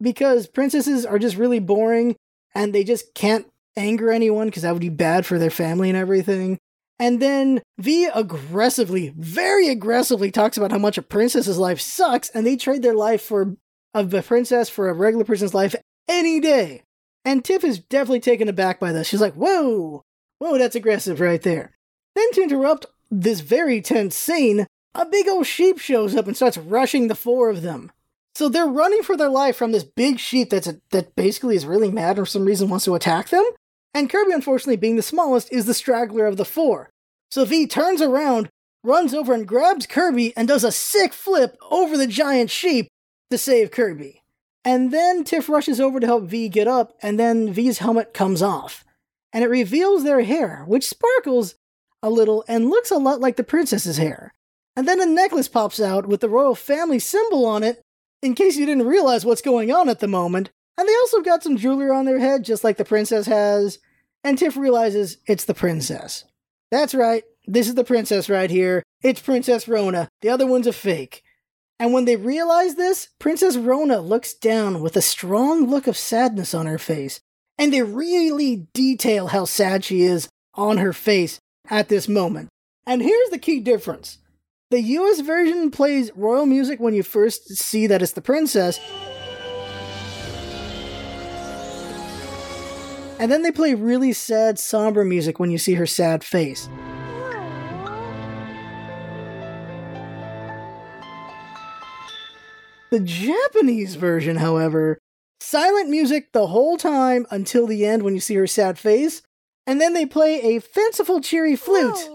because 0.00 0.46
princesses 0.46 1.04
are 1.04 1.18
just 1.18 1.36
really 1.36 1.58
boring 1.58 2.16
and 2.54 2.74
they 2.74 2.82
just 2.82 3.12
can't 3.12 3.46
anger 3.76 4.10
anyone 4.10 4.46
because 4.46 4.62
that 4.62 4.72
would 4.72 4.80
be 4.80 4.88
bad 4.88 5.26
for 5.26 5.38
their 5.38 5.50
family 5.50 5.90
and 5.90 5.98
everything. 5.98 6.56
And 6.98 7.20
then 7.20 7.60
V 7.76 8.06
aggressively, 8.06 9.12
very 9.18 9.68
aggressively 9.68 10.30
talks 10.30 10.56
about 10.56 10.72
how 10.72 10.78
much 10.78 10.96
a 10.96 11.02
princess's 11.02 11.58
life 11.58 11.78
sucks, 11.78 12.30
and 12.30 12.46
they 12.46 12.56
trade 12.56 12.80
their 12.80 12.94
life 12.94 13.20
for 13.20 13.54
of 13.92 14.14
a 14.14 14.22
princess 14.22 14.70
for 14.70 14.88
a 14.88 14.94
regular 14.94 15.26
person's 15.26 15.52
life 15.52 15.76
any 16.08 16.40
day. 16.40 16.84
And 17.28 17.44
Tiff 17.44 17.62
is 17.62 17.78
definitely 17.78 18.20
taken 18.20 18.48
aback 18.48 18.80
by 18.80 18.90
this. 18.90 19.06
She's 19.06 19.20
like, 19.20 19.34
whoa, 19.34 20.02
whoa, 20.38 20.56
that's 20.56 20.74
aggressive 20.74 21.20
right 21.20 21.42
there. 21.42 21.76
Then 22.14 22.32
to 22.32 22.42
interrupt 22.42 22.86
this 23.10 23.40
very 23.40 23.82
tense 23.82 24.16
scene, 24.16 24.66
a 24.94 25.04
big 25.04 25.28
old 25.28 25.44
sheep 25.44 25.78
shows 25.78 26.16
up 26.16 26.26
and 26.26 26.34
starts 26.34 26.56
rushing 26.56 27.08
the 27.08 27.14
four 27.14 27.50
of 27.50 27.60
them. 27.60 27.92
So 28.34 28.48
they're 28.48 28.66
running 28.66 29.02
for 29.02 29.14
their 29.14 29.28
life 29.28 29.56
from 29.56 29.72
this 29.72 29.84
big 29.84 30.18
sheep 30.18 30.48
that's 30.48 30.68
a, 30.68 30.80
that 30.90 31.16
basically 31.16 31.54
is 31.54 31.66
really 31.66 31.90
mad 31.90 32.16
and 32.16 32.26
for 32.26 32.30
some 32.30 32.46
reason 32.46 32.70
wants 32.70 32.86
to 32.86 32.94
attack 32.94 33.28
them. 33.28 33.44
And 33.92 34.08
Kirby, 34.08 34.32
unfortunately, 34.32 34.76
being 34.76 34.96
the 34.96 35.02
smallest, 35.02 35.52
is 35.52 35.66
the 35.66 35.74
straggler 35.74 36.24
of 36.24 36.38
the 36.38 36.46
four. 36.46 36.88
So 37.30 37.44
V 37.44 37.66
turns 37.66 38.00
around, 38.00 38.48
runs 38.82 39.12
over 39.12 39.34
and 39.34 39.46
grabs 39.46 39.86
Kirby 39.86 40.34
and 40.34 40.48
does 40.48 40.64
a 40.64 40.72
sick 40.72 41.12
flip 41.12 41.58
over 41.70 41.98
the 41.98 42.06
giant 42.06 42.48
sheep 42.48 42.88
to 43.30 43.36
save 43.36 43.70
Kirby. 43.70 44.17
And 44.68 44.90
then 44.90 45.24
Tiff 45.24 45.48
rushes 45.48 45.80
over 45.80 45.98
to 45.98 46.06
help 46.06 46.24
V 46.24 46.50
get 46.50 46.68
up, 46.68 46.92
and 47.00 47.18
then 47.18 47.50
V's 47.54 47.78
helmet 47.78 48.12
comes 48.12 48.42
off. 48.42 48.84
And 49.32 49.42
it 49.42 49.48
reveals 49.48 50.04
their 50.04 50.20
hair, 50.20 50.62
which 50.66 50.86
sparkles 50.86 51.54
a 52.02 52.10
little 52.10 52.44
and 52.46 52.68
looks 52.68 52.90
a 52.90 52.98
lot 52.98 53.18
like 53.18 53.36
the 53.36 53.42
princess's 53.42 53.96
hair. 53.96 54.34
And 54.76 54.86
then 54.86 55.00
a 55.00 55.06
necklace 55.06 55.48
pops 55.48 55.80
out 55.80 56.04
with 56.04 56.20
the 56.20 56.28
royal 56.28 56.54
family 56.54 56.98
symbol 56.98 57.46
on 57.46 57.62
it, 57.62 57.80
in 58.20 58.34
case 58.34 58.58
you 58.58 58.66
didn't 58.66 58.86
realize 58.86 59.24
what's 59.24 59.40
going 59.40 59.72
on 59.72 59.88
at 59.88 60.00
the 60.00 60.06
moment. 60.06 60.50
And 60.76 60.86
they 60.86 60.94
also 60.96 61.22
got 61.22 61.42
some 61.42 61.56
jewelry 61.56 61.88
on 61.88 62.04
their 62.04 62.18
head, 62.18 62.44
just 62.44 62.62
like 62.62 62.76
the 62.76 62.84
princess 62.84 63.24
has. 63.24 63.78
And 64.22 64.36
Tiff 64.36 64.54
realizes 64.54 65.16
it's 65.26 65.46
the 65.46 65.54
princess. 65.54 66.24
That's 66.70 66.94
right, 66.94 67.24
this 67.46 67.68
is 67.68 67.74
the 67.74 67.84
princess 67.84 68.28
right 68.28 68.50
here. 68.50 68.82
It's 69.02 69.22
Princess 69.22 69.66
Rona. 69.66 70.10
The 70.20 70.28
other 70.28 70.46
one's 70.46 70.66
a 70.66 70.74
fake. 70.74 71.22
And 71.80 71.92
when 71.92 72.06
they 72.06 72.16
realize 72.16 72.74
this, 72.74 73.08
Princess 73.18 73.56
Rona 73.56 74.00
looks 74.00 74.34
down 74.34 74.80
with 74.80 74.96
a 74.96 75.02
strong 75.02 75.66
look 75.66 75.86
of 75.86 75.96
sadness 75.96 76.52
on 76.52 76.66
her 76.66 76.78
face. 76.78 77.20
And 77.56 77.72
they 77.72 77.82
really 77.82 78.68
detail 78.72 79.28
how 79.28 79.44
sad 79.44 79.84
she 79.84 80.02
is 80.02 80.28
on 80.54 80.78
her 80.78 80.92
face 80.92 81.38
at 81.70 81.88
this 81.88 82.08
moment. 82.08 82.48
And 82.86 83.02
here's 83.02 83.30
the 83.30 83.38
key 83.38 83.60
difference 83.60 84.18
the 84.70 84.80
US 84.80 85.20
version 85.20 85.70
plays 85.70 86.10
royal 86.14 86.46
music 86.46 86.80
when 86.80 86.94
you 86.94 87.02
first 87.02 87.56
see 87.56 87.86
that 87.86 88.02
it's 88.02 88.12
the 88.12 88.20
princess. 88.20 88.78
And 93.20 93.32
then 93.32 93.42
they 93.42 93.50
play 93.50 93.74
really 93.74 94.12
sad, 94.12 94.58
somber 94.58 95.04
music 95.04 95.40
when 95.40 95.50
you 95.50 95.58
see 95.58 95.74
her 95.74 95.86
sad 95.86 96.22
face. 96.22 96.68
The 102.90 103.00
Japanese 103.00 103.96
version, 103.96 104.36
however, 104.36 104.98
silent 105.40 105.90
music 105.90 106.32
the 106.32 106.46
whole 106.46 106.76
time 106.76 107.26
until 107.30 107.66
the 107.66 107.84
end 107.84 108.02
when 108.02 108.14
you 108.14 108.20
see 108.20 108.34
her 108.36 108.46
sad 108.46 108.78
face, 108.78 109.22
and 109.66 109.80
then 109.80 109.92
they 109.92 110.06
play 110.06 110.56
a 110.56 110.60
fanciful, 110.60 111.20
cheery 111.20 111.56
flute. 111.56 112.08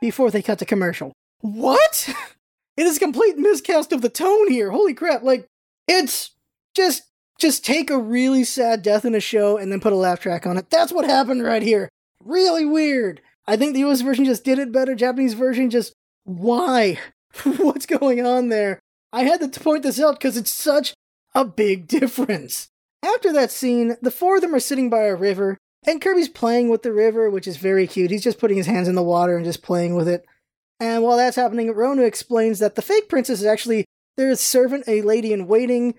Before 0.00 0.30
they 0.30 0.42
cut 0.42 0.58
to 0.58 0.64
commercial. 0.64 1.12
What? 1.40 2.12
It 2.76 2.86
is 2.86 2.98
a 2.98 3.00
complete 3.00 3.38
miscast 3.38 3.90
of 3.92 4.02
the 4.02 4.10
tone 4.10 4.50
here. 4.50 4.70
Holy 4.70 4.92
crap. 4.92 5.22
Like, 5.22 5.48
it's 5.88 6.32
just 6.74 7.04
just 7.38 7.64
take 7.64 7.88
a 7.88 7.98
really 7.98 8.44
sad 8.44 8.82
death 8.82 9.04
in 9.06 9.14
a 9.14 9.20
show 9.20 9.56
and 9.56 9.72
then 9.72 9.80
put 9.80 9.94
a 9.94 9.96
laugh 9.96 10.20
track 10.20 10.46
on 10.46 10.58
it. 10.58 10.68
That's 10.68 10.92
what 10.92 11.06
happened 11.06 11.42
right 11.42 11.62
here. 11.62 11.88
Really 12.22 12.64
weird. 12.66 13.22
I 13.46 13.56
think 13.56 13.72
the 13.72 13.84
US 13.84 14.02
version 14.02 14.24
just 14.24 14.44
did 14.44 14.58
it 14.58 14.72
better. 14.72 14.94
Japanese 14.94 15.32
version 15.34 15.70
just 15.70 15.94
why? 16.26 16.98
What's 17.44 17.86
going 17.86 18.24
on 18.26 18.48
there? 18.48 18.80
I 19.12 19.22
had 19.22 19.40
to 19.40 19.60
point 19.60 19.82
this 19.82 20.00
out 20.00 20.18
because 20.18 20.36
it's 20.36 20.52
such 20.52 20.94
a 21.34 21.44
big 21.44 21.86
difference. 21.88 22.68
After 23.02 23.32
that 23.32 23.50
scene, 23.50 23.96
the 24.02 24.10
four 24.10 24.36
of 24.36 24.42
them 24.42 24.54
are 24.54 24.60
sitting 24.60 24.90
by 24.90 25.04
a 25.04 25.14
river, 25.14 25.56
and 25.86 26.02
Kirby's 26.02 26.28
playing 26.28 26.68
with 26.68 26.82
the 26.82 26.92
river, 26.92 27.30
which 27.30 27.46
is 27.46 27.56
very 27.56 27.86
cute. 27.86 28.10
He's 28.10 28.24
just 28.24 28.40
putting 28.40 28.56
his 28.56 28.66
hands 28.66 28.88
in 28.88 28.96
the 28.96 29.02
water 29.02 29.36
and 29.36 29.44
just 29.44 29.62
playing 29.62 29.94
with 29.94 30.08
it. 30.08 30.24
And 30.80 31.02
while 31.02 31.16
that's 31.16 31.36
happening, 31.36 31.72
Rona 31.72 32.02
explains 32.02 32.58
that 32.58 32.74
the 32.74 32.82
fake 32.82 33.08
princess 33.08 33.40
is 33.40 33.46
actually 33.46 33.86
their 34.16 34.34
servant, 34.34 34.84
a 34.88 35.02
lady 35.02 35.32
in 35.32 35.46
waiting, 35.46 35.94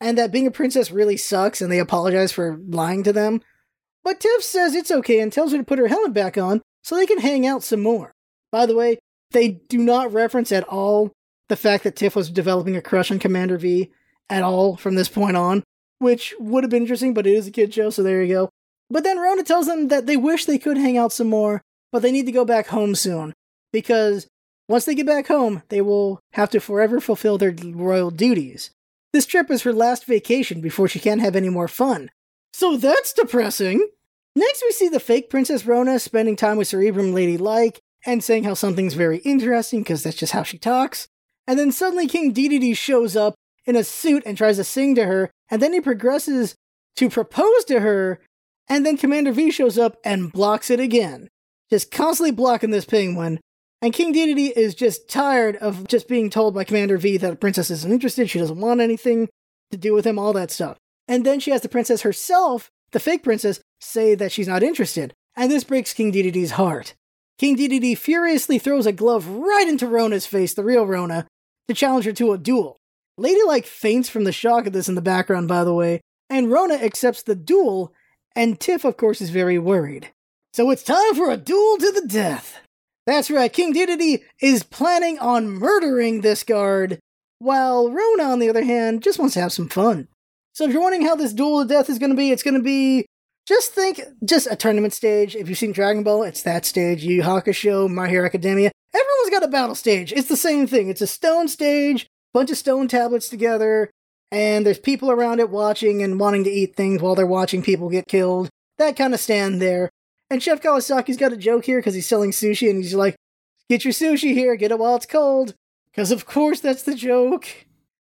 and 0.00 0.16
that 0.16 0.32
being 0.32 0.46
a 0.46 0.52
princess 0.52 0.90
really 0.90 1.16
sucks, 1.16 1.60
and 1.60 1.72
they 1.72 1.78
apologize 1.78 2.30
for 2.30 2.60
lying 2.68 3.02
to 3.02 3.12
them. 3.12 3.40
But 4.04 4.20
Tiff 4.20 4.44
says 4.44 4.74
it's 4.74 4.90
okay 4.90 5.18
and 5.18 5.32
tells 5.32 5.52
her 5.52 5.58
to 5.58 5.64
put 5.64 5.78
her 5.78 5.88
helmet 5.88 6.12
back 6.12 6.38
on 6.38 6.62
so 6.82 6.94
they 6.94 7.06
can 7.06 7.18
hang 7.18 7.46
out 7.46 7.62
some 7.62 7.82
more. 7.82 8.12
By 8.52 8.66
the 8.66 8.76
way, 8.76 8.98
they 9.34 9.48
do 9.68 9.76
not 9.76 10.12
reference 10.12 10.50
at 10.50 10.64
all 10.64 11.12
the 11.50 11.56
fact 11.56 11.84
that 11.84 11.96
Tiff 11.96 12.16
was 12.16 12.30
developing 12.30 12.74
a 12.74 12.80
crush 12.80 13.10
on 13.10 13.18
Commander 13.18 13.58
V 13.58 13.90
at 14.30 14.42
all 14.42 14.76
from 14.76 14.94
this 14.94 15.10
point 15.10 15.36
on, 15.36 15.62
which 15.98 16.34
would 16.40 16.64
have 16.64 16.70
been 16.70 16.82
interesting, 16.82 17.12
but 17.12 17.26
it 17.26 17.34
is 17.34 17.46
a 17.46 17.50
kid 17.50 17.74
show, 17.74 17.90
so 17.90 18.02
there 18.02 18.22
you 18.22 18.34
go. 18.34 18.50
But 18.88 19.04
then 19.04 19.18
Rona 19.18 19.42
tells 19.42 19.66
them 19.66 19.88
that 19.88 20.06
they 20.06 20.16
wish 20.16 20.46
they 20.46 20.58
could 20.58 20.78
hang 20.78 20.96
out 20.96 21.12
some 21.12 21.28
more, 21.28 21.60
but 21.92 22.00
they 22.00 22.10
need 22.10 22.26
to 22.26 22.32
go 22.32 22.46
back 22.46 22.68
home 22.68 22.94
soon, 22.94 23.34
because 23.72 24.26
once 24.66 24.86
they 24.86 24.94
get 24.94 25.06
back 25.06 25.26
home, 25.26 25.62
they 25.68 25.82
will 25.82 26.20
have 26.32 26.48
to 26.50 26.60
forever 26.60 27.00
fulfill 27.00 27.36
their 27.36 27.54
royal 27.62 28.10
duties. 28.10 28.70
This 29.12 29.26
trip 29.26 29.50
is 29.50 29.62
her 29.62 29.72
last 29.72 30.06
vacation 30.06 30.60
before 30.60 30.88
she 30.88 30.98
can't 30.98 31.20
have 31.20 31.36
any 31.36 31.50
more 31.50 31.68
fun. 31.68 32.10
So 32.52 32.76
that's 32.76 33.12
depressing. 33.12 33.86
Next, 34.34 34.62
we 34.62 34.72
see 34.72 34.88
the 34.88 34.98
fake 34.98 35.30
Princess 35.30 35.66
Rona 35.66 35.98
spending 35.98 36.34
time 36.34 36.56
with 36.56 36.66
Sir 36.66 36.78
Ebrum 36.78 37.12
Lady 37.12 37.36
Like 37.36 37.80
and 38.06 38.22
saying 38.22 38.44
how 38.44 38.54
something's 38.54 38.94
very 38.94 39.18
interesting 39.18 39.80
because 39.80 40.02
that's 40.02 40.16
just 40.16 40.32
how 40.32 40.42
she 40.42 40.58
talks. 40.58 41.08
And 41.46 41.58
then 41.58 41.72
suddenly 41.72 42.06
King 42.06 42.32
Dedede 42.32 42.76
shows 42.76 43.16
up 43.16 43.34
in 43.66 43.76
a 43.76 43.84
suit 43.84 44.22
and 44.26 44.36
tries 44.36 44.56
to 44.56 44.64
sing 44.64 44.94
to 44.94 45.06
her, 45.06 45.30
and 45.50 45.60
then 45.60 45.72
he 45.72 45.80
progresses 45.80 46.54
to 46.96 47.10
propose 47.10 47.64
to 47.64 47.80
her, 47.80 48.20
and 48.68 48.84
then 48.84 48.96
Commander 48.96 49.32
V 49.32 49.50
shows 49.50 49.78
up 49.78 49.96
and 50.04 50.32
blocks 50.32 50.70
it 50.70 50.80
again. 50.80 51.28
Just 51.70 51.90
constantly 51.90 52.30
blocking 52.30 52.70
this 52.70 52.84
penguin. 52.84 53.40
And 53.82 53.92
King 53.92 54.14
Dedede 54.14 54.52
is 54.56 54.74
just 54.74 55.08
tired 55.08 55.56
of 55.56 55.86
just 55.88 56.08
being 56.08 56.30
told 56.30 56.54
by 56.54 56.64
Commander 56.64 56.96
V 56.96 57.16
that 57.18 57.30
the 57.30 57.36
princess 57.36 57.70
isn't 57.70 57.92
interested, 57.92 58.30
she 58.30 58.38
doesn't 58.38 58.60
want 58.60 58.80
anything 58.80 59.28
to 59.70 59.76
do 59.76 59.92
with 59.92 60.06
him, 60.06 60.18
all 60.18 60.32
that 60.32 60.50
stuff. 60.50 60.78
And 61.06 61.24
then 61.24 61.40
she 61.40 61.50
has 61.50 61.60
the 61.60 61.68
princess 61.68 62.02
herself, 62.02 62.70
the 62.92 63.00
fake 63.00 63.22
princess, 63.22 63.60
say 63.80 64.14
that 64.14 64.32
she's 64.32 64.48
not 64.48 64.62
interested. 64.62 65.12
And 65.36 65.50
this 65.50 65.64
breaks 65.64 65.92
King 65.92 66.12
Dedede's 66.12 66.52
heart. 66.52 66.94
King 67.38 67.56
Dedede 67.56 67.98
furiously 67.98 68.58
throws 68.58 68.86
a 68.86 68.92
glove 68.92 69.26
right 69.26 69.66
into 69.66 69.86
Rona's 69.86 70.26
face, 70.26 70.54
the 70.54 70.64
real 70.64 70.86
Rona, 70.86 71.26
to 71.68 71.74
challenge 71.74 72.04
her 72.04 72.12
to 72.12 72.32
a 72.32 72.38
duel. 72.38 72.76
Ladylike 73.18 73.66
faints 73.66 74.08
from 74.08 74.24
the 74.24 74.32
shock 74.32 74.66
of 74.66 74.72
this 74.72 74.88
in 74.88 74.94
the 74.94 75.02
background, 75.02 75.48
by 75.48 75.64
the 75.64 75.74
way, 75.74 76.00
and 76.30 76.50
Rona 76.50 76.74
accepts 76.74 77.22
the 77.22 77.34
duel, 77.34 77.92
and 78.36 78.58
Tiff, 78.58 78.84
of 78.84 78.96
course, 78.96 79.20
is 79.20 79.30
very 79.30 79.58
worried. 79.58 80.10
So 80.52 80.70
it's 80.70 80.82
time 80.82 81.14
for 81.14 81.30
a 81.30 81.36
duel 81.36 81.76
to 81.78 81.92
the 81.92 82.06
death. 82.06 82.60
That's 83.06 83.30
right, 83.30 83.52
King 83.52 83.74
Dedede 83.74 84.22
is 84.40 84.62
planning 84.62 85.18
on 85.18 85.50
murdering 85.50 86.20
this 86.20 86.42
guard, 86.42 86.98
while 87.38 87.90
Rona, 87.90 88.24
on 88.24 88.38
the 88.38 88.48
other 88.48 88.64
hand, 88.64 89.02
just 89.02 89.18
wants 89.18 89.34
to 89.34 89.40
have 89.40 89.52
some 89.52 89.68
fun. 89.68 90.08
So 90.54 90.64
if 90.64 90.72
you're 90.72 90.80
wondering 90.80 91.04
how 91.04 91.16
this 91.16 91.32
duel 91.32 91.62
to 91.62 91.68
death 91.68 91.90
is 91.90 91.98
going 91.98 92.12
to 92.12 92.16
be, 92.16 92.30
it's 92.30 92.44
going 92.44 92.54
to 92.54 92.62
be 92.62 93.06
just 93.46 93.72
think, 93.72 94.00
just 94.24 94.48
a 94.50 94.56
tournament 94.56 94.94
stage. 94.94 95.36
If 95.36 95.48
you've 95.48 95.58
seen 95.58 95.72
Dragon 95.72 96.02
Ball, 96.02 96.22
it's 96.22 96.42
that 96.42 96.64
stage. 96.64 97.04
Yu 97.04 97.22
Hakusho, 97.22 97.90
My 97.90 98.08
Hero 98.08 98.24
Academia. 98.24 98.70
Everyone's 98.94 99.30
got 99.30 99.42
a 99.42 99.48
battle 99.48 99.74
stage. 99.74 100.12
It's 100.12 100.28
the 100.28 100.36
same 100.36 100.66
thing. 100.66 100.88
It's 100.88 101.02
a 101.02 101.06
stone 101.06 101.48
stage, 101.48 102.06
bunch 102.32 102.50
of 102.50 102.56
stone 102.56 102.88
tablets 102.88 103.28
together, 103.28 103.90
and 104.30 104.66
there's 104.66 104.78
people 104.78 105.10
around 105.10 105.40
it 105.40 105.50
watching 105.50 106.02
and 106.02 106.18
wanting 106.18 106.44
to 106.44 106.50
eat 106.50 106.74
things 106.74 107.00
while 107.00 107.14
they're 107.14 107.26
watching 107.26 107.62
people 107.62 107.88
get 107.88 108.08
killed. 108.08 108.48
That 108.78 108.96
kind 108.96 109.14
of 109.14 109.20
stand 109.20 109.62
there. 109.62 109.90
And 110.30 110.42
Chef 110.42 110.60
Kawasaki's 110.60 111.16
got 111.16 111.32
a 111.32 111.36
joke 111.36 111.64
here 111.64 111.78
because 111.78 111.94
he's 111.94 112.08
selling 112.08 112.30
sushi 112.30 112.68
and 112.68 112.82
he's 112.82 112.94
like, 112.94 113.14
get 113.68 113.84
your 113.84 113.92
sushi 113.92 114.32
here, 114.32 114.56
get 114.56 114.72
it 114.72 114.78
while 114.78 114.96
it's 114.96 115.06
cold. 115.06 115.54
Because 115.92 116.10
of 116.10 116.26
course 116.26 116.60
that's 116.60 116.82
the 116.82 116.96
joke. 116.96 117.46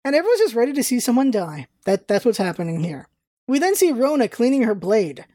And 0.04 0.14
everyone's 0.14 0.40
just 0.40 0.54
ready 0.54 0.72
to 0.74 0.84
see 0.84 1.00
someone 1.00 1.30
die. 1.30 1.66
That, 1.84 2.06
that's 2.06 2.24
what's 2.24 2.38
happening 2.38 2.84
here. 2.84 3.08
We 3.50 3.58
then 3.58 3.74
see 3.74 3.90
Rona 3.90 4.28
cleaning 4.28 4.62
her 4.62 4.76
blade. 4.76 5.26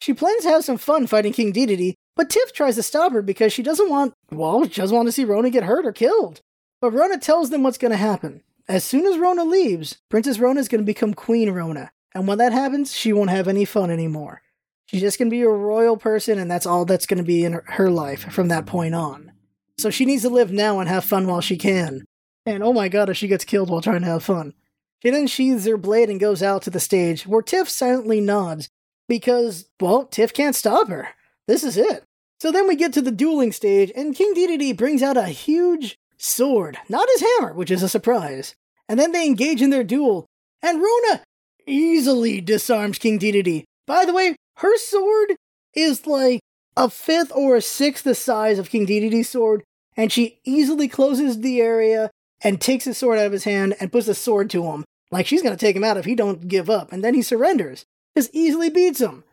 She 0.00 0.14
plans 0.14 0.44
to 0.44 0.48
have 0.48 0.64
some 0.64 0.78
fun 0.78 1.06
fighting 1.06 1.34
King 1.34 1.52
Dedede, 1.52 1.92
but 2.16 2.30
Tiff 2.30 2.50
tries 2.54 2.76
to 2.76 2.82
stop 2.82 3.12
her 3.12 3.20
because 3.20 3.52
she 3.52 3.62
doesn't 3.62 3.90
want, 3.90 4.14
well, 4.30 4.66
she 4.66 4.80
doesn't 4.80 4.96
want 4.96 5.06
to 5.06 5.12
see 5.12 5.26
Rona 5.26 5.50
get 5.50 5.64
hurt 5.64 5.84
or 5.84 5.92
killed. 5.92 6.40
But 6.80 6.92
Rona 6.92 7.18
tells 7.18 7.50
them 7.50 7.62
what's 7.62 7.76
going 7.76 7.90
to 7.90 7.98
happen. 7.98 8.42
As 8.70 8.84
soon 8.84 9.04
as 9.04 9.18
Rona 9.18 9.44
leaves, 9.44 9.98
Princess 10.08 10.38
Rona 10.38 10.60
is 10.60 10.68
going 10.68 10.80
to 10.80 10.86
become 10.86 11.12
Queen 11.12 11.50
Rona. 11.50 11.90
And 12.14 12.26
when 12.26 12.38
that 12.38 12.54
happens, 12.54 12.96
she 12.96 13.12
won't 13.12 13.28
have 13.28 13.46
any 13.46 13.66
fun 13.66 13.90
anymore. 13.90 14.40
She's 14.86 15.02
just 15.02 15.18
going 15.18 15.28
to 15.28 15.36
be 15.36 15.42
a 15.42 15.50
royal 15.50 15.98
person, 15.98 16.38
and 16.38 16.50
that's 16.50 16.64
all 16.64 16.86
that's 16.86 17.04
going 17.04 17.18
to 17.18 17.22
be 17.22 17.44
in 17.44 17.60
her 17.66 17.90
life 17.90 18.32
from 18.32 18.48
that 18.48 18.64
point 18.64 18.94
on. 18.94 19.32
So 19.78 19.90
she 19.90 20.06
needs 20.06 20.22
to 20.22 20.30
live 20.30 20.50
now 20.50 20.80
and 20.80 20.88
have 20.88 21.04
fun 21.04 21.26
while 21.26 21.42
she 21.42 21.58
can. 21.58 22.06
And 22.46 22.62
oh 22.62 22.72
my 22.72 22.88
god, 22.88 23.10
if 23.10 23.18
she 23.18 23.28
gets 23.28 23.44
killed 23.44 23.68
while 23.68 23.82
trying 23.82 24.00
to 24.00 24.08
have 24.08 24.24
fun. 24.24 24.54
She 25.02 25.10
then 25.10 25.26
sheathes 25.26 25.66
her 25.66 25.76
blade 25.76 26.10
and 26.10 26.18
goes 26.18 26.42
out 26.42 26.62
to 26.62 26.70
the 26.70 26.80
stage, 26.80 27.26
where 27.26 27.42
Tiff 27.42 27.68
silently 27.68 28.20
nods, 28.20 28.68
because, 29.08 29.68
well, 29.80 30.06
Tiff 30.06 30.32
can't 30.32 30.56
stop 30.56 30.88
her. 30.88 31.08
This 31.46 31.62
is 31.62 31.76
it. 31.76 32.04
So 32.40 32.52
then 32.52 32.68
we 32.68 32.76
get 32.76 32.92
to 32.94 33.02
the 33.02 33.10
dueling 33.10 33.52
stage, 33.52 33.92
and 33.96 34.14
King 34.14 34.34
Dedede 34.34 34.76
brings 34.76 35.02
out 35.02 35.16
a 35.16 35.26
huge 35.26 35.96
sword, 36.16 36.78
not 36.88 37.08
his 37.12 37.22
hammer, 37.22 37.52
which 37.52 37.70
is 37.70 37.82
a 37.82 37.88
surprise. 37.88 38.54
And 38.88 38.98
then 38.98 39.12
they 39.12 39.26
engage 39.26 39.62
in 39.62 39.70
their 39.70 39.84
duel, 39.84 40.26
and 40.62 40.82
Rona 40.82 41.22
easily 41.66 42.40
disarms 42.40 42.98
King 42.98 43.18
Dedede. 43.18 43.64
By 43.86 44.04
the 44.04 44.12
way, 44.12 44.36
her 44.56 44.76
sword 44.78 45.36
is 45.74 46.06
like 46.06 46.40
a 46.76 46.90
fifth 46.90 47.32
or 47.34 47.56
a 47.56 47.62
sixth 47.62 48.04
the 48.04 48.14
size 48.14 48.58
of 48.58 48.70
King 48.70 48.86
Dedede's 48.86 49.28
sword, 49.28 49.62
and 49.96 50.12
she 50.12 50.40
easily 50.44 50.88
closes 50.88 51.40
the 51.40 51.60
area 51.60 52.10
and 52.42 52.60
takes 52.60 52.84
his 52.84 52.98
sword 52.98 53.18
out 53.18 53.26
of 53.26 53.32
his 53.32 53.44
hand 53.44 53.74
and 53.80 53.92
puts 53.92 54.06
the 54.06 54.14
sword 54.14 54.50
to 54.50 54.64
him. 54.64 54.84
Like 55.10 55.26
she's 55.26 55.42
gonna 55.42 55.56
take 55.56 55.76
him 55.76 55.84
out 55.84 55.96
if 55.96 56.04
he 56.04 56.14
don't 56.14 56.48
give 56.48 56.68
up, 56.68 56.92
and 56.92 57.02
then 57.02 57.14
he 57.14 57.22
surrenders. 57.22 57.86
Just 58.16 58.30
easily 58.32 58.70
beats 58.70 59.00
him. 59.00 59.24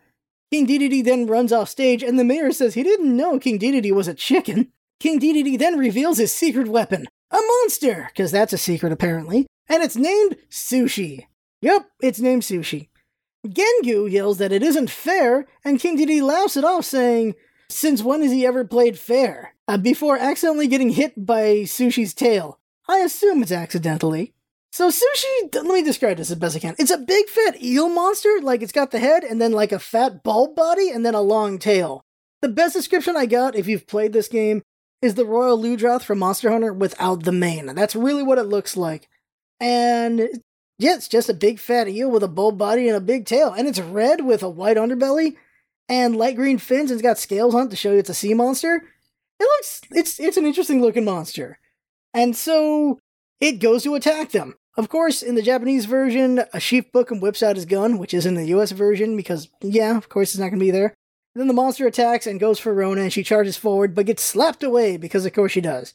King 0.52 0.68
Dedede 0.68 1.04
then 1.04 1.28
runs 1.28 1.52
off 1.52 1.70
stage, 1.70 2.04
and 2.04 2.18
the 2.18 2.24
mayor 2.24 2.52
says 2.52 2.74
he 2.74 2.84
didn't 2.84 3.16
know 3.16 3.40
King 3.40 3.60
Dedede 3.60 3.94
was 3.94 4.08
a 4.08 4.14
chicken. 4.14 4.72
King 5.00 5.20
Dedede 5.20 5.60
then 5.60 5.78
reveals 5.78 6.18
his 6.18 6.32
secret 6.32 6.68
weapon, 6.68 7.08
a 7.32 7.38
monster, 7.38 8.08
because 8.10 8.32
that's 8.32 8.54
a 8.54 8.58
secret 8.58 8.94
apparently, 8.94 9.48
and 9.68 9.84
it's 9.84 9.98
named 9.98 10.38
Sushi. 10.50 11.26
Yep, 11.62 11.90
it's 12.02 12.20
named 12.20 12.44
Sushi. 12.44 12.90
Gengu 13.48 14.10
yells 14.10 14.38
that 14.38 14.52
it 14.52 14.64
isn't 14.64 14.90
fair, 14.90 15.46
and 15.64 15.80
King 15.80 15.98
Dedede 15.98 16.24
laughs 16.24 16.58
it 16.58 16.64
off, 16.64 16.86
saying, 16.86 17.36
Since 17.70 18.04
when 18.04 18.22
has 18.22 18.32
he 18.32 18.46
ever 18.46 18.66
played 18.66 18.98
fair? 18.98 19.56
Uh, 19.68 19.78
before 19.78 20.18
accidentally 20.18 20.68
getting 20.68 20.92
hit 20.92 21.26
by 21.26 21.64
Sushi's 21.64 22.14
tail. 22.14 22.60
I 22.88 23.00
assume 23.00 23.42
it's 23.42 23.52
accidentally. 23.52 24.34
So 24.72 24.90
sushi, 24.90 25.56
let 25.56 25.66
me 25.66 25.84
describe 25.84 26.18
this 26.18 26.30
as 26.30 26.38
best 26.38 26.56
I 26.56 26.60
can. 26.60 26.76
It's 26.78 26.92
a 26.92 26.98
big 26.98 27.30
fat 27.30 27.62
eel 27.64 27.88
monster, 27.88 28.40
like 28.42 28.62
it's 28.62 28.72
got 28.72 28.92
the 28.92 29.00
head 29.00 29.24
and 29.24 29.42
then 29.42 29.54
like 29.54 29.72
a 29.72 29.80
fat 29.80 30.24
bulb 30.24 30.56
body 30.56 30.90
and 30.90 31.06
then 31.06 31.16
a 31.16 31.22
long 31.22 31.60
tail. 31.60 32.04
The 32.42 32.50
best 32.50 32.76
description 32.76 33.16
I 33.16 33.26
got, 33.26 33.56
if 33.56 33.68
you've 33.68 33.88
played 33.88 34.12
this 34.12 34.28
game, 34.28 34.62
is 35.02 35.16
the 35.16 35.26
Royal 35.26 35.58
Ludroth 35.58 36.04
from 36.04 36.20
Monster 36.20 36.52
Hunter 36.52 36.74
without 36.74 37.24
the 37.24 37.32
mane. 37.32 37.74
That's 37.74 37.96
really 37.96 38.24
what 38.24 38.38
it 38.38 38.44
looks 38.44 38.76
like. 38.76 39.08
And 39.60 40.28
yeah, 40.78 40.96
it's 40.96 41.08
just 41.08 41.30
a 41.30 41.34
big 41.34 41.60
fat 41.60 41.88
eel 41.88 42.12
with 42.12 42.24
a 42.24 42.28
bulb 42.28 42.58
body 42.58 42.88
and 42.88 42.98
a 42.98 43.02
big 43.02 43.26
tail. 43.26 43.54
And 43.54 43.68
it's 43.68 43.80
red 43.80 44.26
with 44.26 44.44
a 44.44 44.50
white 44.50 44.78
underbelly 44.78 45.38
and 45.88 46.16
light 46.16 46.36
green 46.36 46.58
fins 46.58 46.92
and 46.92 47.00
it's 47.00 47.08
got 47.08 47.18
scales 47.18 47.56
on 47.56 47.68
it 47.68 47.70
to 47.70 47.76
show 47.76 47.94
you 47.94 48.00
it's 48.00 48.10
a 48.10 48.14
sea 48.14 48.34
monster. 48.34 48.84
It 49.40 49.44
looks 49.44 49.82
it's 49.92 50.20
it's 50.20 50.38
an 50.38 50.46
interesting 50.46 50.82
looking 50.82 51.06
monster. 51.06 51.60
And 52.16 52.34
so 52.34 52.98
it 53.42 53.60
goes 53.60 53.84
to 53.84 53.94
attack 53.94 54.32
them. 54.32 54.56
Of 54.78 54.88
course, 54.88 55.22
in 55.22 55.36
the 55.36 55.42
Japanese 55.42 55.84
version, 55.84 56.44
a 56.54 56.60
sheep 56.62 56.96
and 56.96 57.22
whips 57.22 57.44
out 57.44 57.58
his 57.58 57.66
gun, 57.66 57.98
which 57.98 58.14
is 58.14 58.26
in 58.26 58.36
the 58.36 58.48
US 58.48 58.72
version 58.72 59.18
because, 59.18 59.50
yeah, 59.62 59.98
of 59.98 60.08
course 60.08 60.30
it's 60.30 60.40
not 60.40 60.48
going 60.48 60.60
to 60.60 60.66
be 60.66 60.72
there. 60.72 60.94
then 61.36 61.48
the 61.48 61.54
monster 61.54 61.86
attacks 61.86 62.26
and 62.26 62.40
goes 62.40 62.58
for 62.58 62.74
Rona, 62.74 63.02
and 63.02 63.14
she 63.14 63.22
charges 63.22 63.58
forward, 63.58 63.94
but 63.94 64.06
gets 64.06 64.24
slapped 64.24 64.64
away 64.64 64.96
because, 64.96 65.26
of 65.26 65.34
course, 65.34 65.52
she 65.52 65.60
does. 65.60 65.94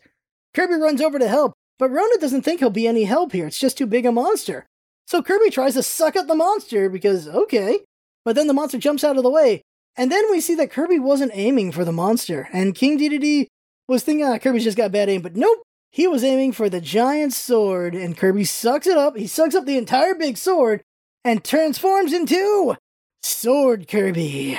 Kirby 0.55 0.75
runs 0.75 1.01
over 1.01 1.19
to 1.19 1.29
help, 1.29 1.55
but 1.79 1.91
Rona 1.91 2.19
doesn't 2.21 2.43
think 2.43 2.61
he'll 2.61 2.69
be 2.69 2.87
any 2.87 3.05
help 3.05 3.33
here. 3.33 3.47
It's 3.47 3.59
just 3.59 3.79
too 3.79 3.87
big 3.87 4.05
a 4.05 4.13
monster. 4.13 4.67
So 5.07 5.23
Kirby 5.23 5.49
tries 5.49 5.75
to 5.75 5.83
suck 5.83 6.17
at 6.17 6.27
the 6.27 6.35
monster 6.35 6.91
because, 6.91 7.27
okay. 7.29 7.81
But 8.27 8.37
then 8.37 8.47
the 8.47 8.55
monster 8.55 8.77
jumps 8.77 9.05
out 9.05 9.17
of 9.17 9.23
the 9.23 9.31
way, 9.31 9.63
and 9.97 10.13
then 10.13 10.25
we 10.31 10.43
see 10.43 10.55
that 10.57 10.71
Kirby 10.71 10.99
wasn't 10.99 11.33
aiming 11.35 11.73
for 11.73 11.87
the 11.87 11.93
monster, 11.93 12.49
and 12.53 12.75
King 12.75 12.99
Dedede 12.99 13.47
was 13.89 14.03
thinking, 14.03 14.27
ah, 14.27 14.39
Kirby's 14.39 14.65
just 14.65 14.77
got 14.77 14.93
bad 14.93 15.09
aim, 15.09 15.23
but 15.23 15.37
nope, 15.37 15.63
he 15.91 16.07
was 16.07 16.23
aiming 16.23 16.53
for 16.53 16.69
the 16.69 16.81
giant 16.81 17.33
sword, 17.33 17.95
and 17.95 18.17
Kirby 18.17 18.45
sucks 18.45 18.87
it 18.87 18.97
up. 18.97 19.17
He 19.17 19.27
sucks 19.27 19.55
up 19.55 19.67
the 19.67 19.77
entire 19.77 20.15
big 20.15 20.37
sword 20.37 20.83
and 21.25 21.45
transforms 21.45 22.13
into 22.13 22.77
Sword 23.23 23.89
Kirby. 23.89 24.59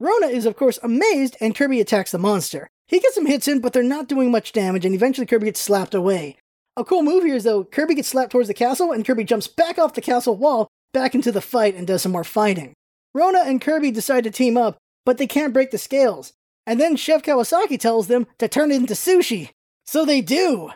Rona 0.00 0.26
is, 0.28 0.46
of 0.46 0.56
course, 0.56 0.78
amazed, 0.82 1.36
and 1.40 1.54
Kirby 1.54 1.80
attacks 1.80 2.12
the 2.12 2.18
monster. 2.18 2.68
He 2.86 3.00
gets 3.00 3.16
some 3.16 3.26
hits 3.26 3.48
in, 3.48 3.60
but 3.60 3.72
they're 3.72 3.82
not 3.82 4.08
doing 4.08 4.30
much 4.30 4.52
damage, 4.52 4.84
and 4.84 4.94
eventually 4.94 5.26
Kirby 5.26 5.46
gets 5.46 5.60
slapped 5.60 5.94
away. 5.94 6.36
A 6.76 6.84
cool 6.84 7.02
move 7.02 7.24
here 7.24 7.34
is, 7.34 7.44
though, 7.44 7.64
Kirby 7.64 7.96
gets 7.96 8.08
slapped 8.08 8.30
towards 8.30 8.48
the 8.48 8.54
castle, 8.54 8.92
and 8.92 9.04
Kirby 9.04 9.24
jumps 9.24 9.48
back 9.48 9.78
off 9.78 9.94
the 9.94 10.00
castle 10.00 10.36
wall, 10.36 10.68
back 10.94 11.14
into 11.14 11.32
the 11.32 11.40
fight, 11.40 11.74
and 11.74 11.86
does 11.86 12.02
some 12.02 12.12
more 12.12 12.24
fighting. 12.24 12.72
Rona 13.14 13.40
and 13.40 13.60
Kirby 13.60 13.90
decide 13.90 14.24
to 14.24 14.30
team 14.30 14.56
up, 14.56 14.78
but 15.04 15.18
they 15.18 15.26
can't 15.26 15.52
break 15.52 15.72
the 15.72 15.78
scales. 15.78 16.32
And 16.66 16.80
then 16.80 16.96
Chef 16.96 17.22
Kawasaki 17.22 17.80
tells 17.80 18.06
them 18.06 18.26
to 18.38 18.46
turn 18.46 18.70
it 18.70 18.76
into 18.76 18.94
sushi. 18.94 19.50
So 19.88 20.04
they 20.04 20.20
do. 20.20 20.68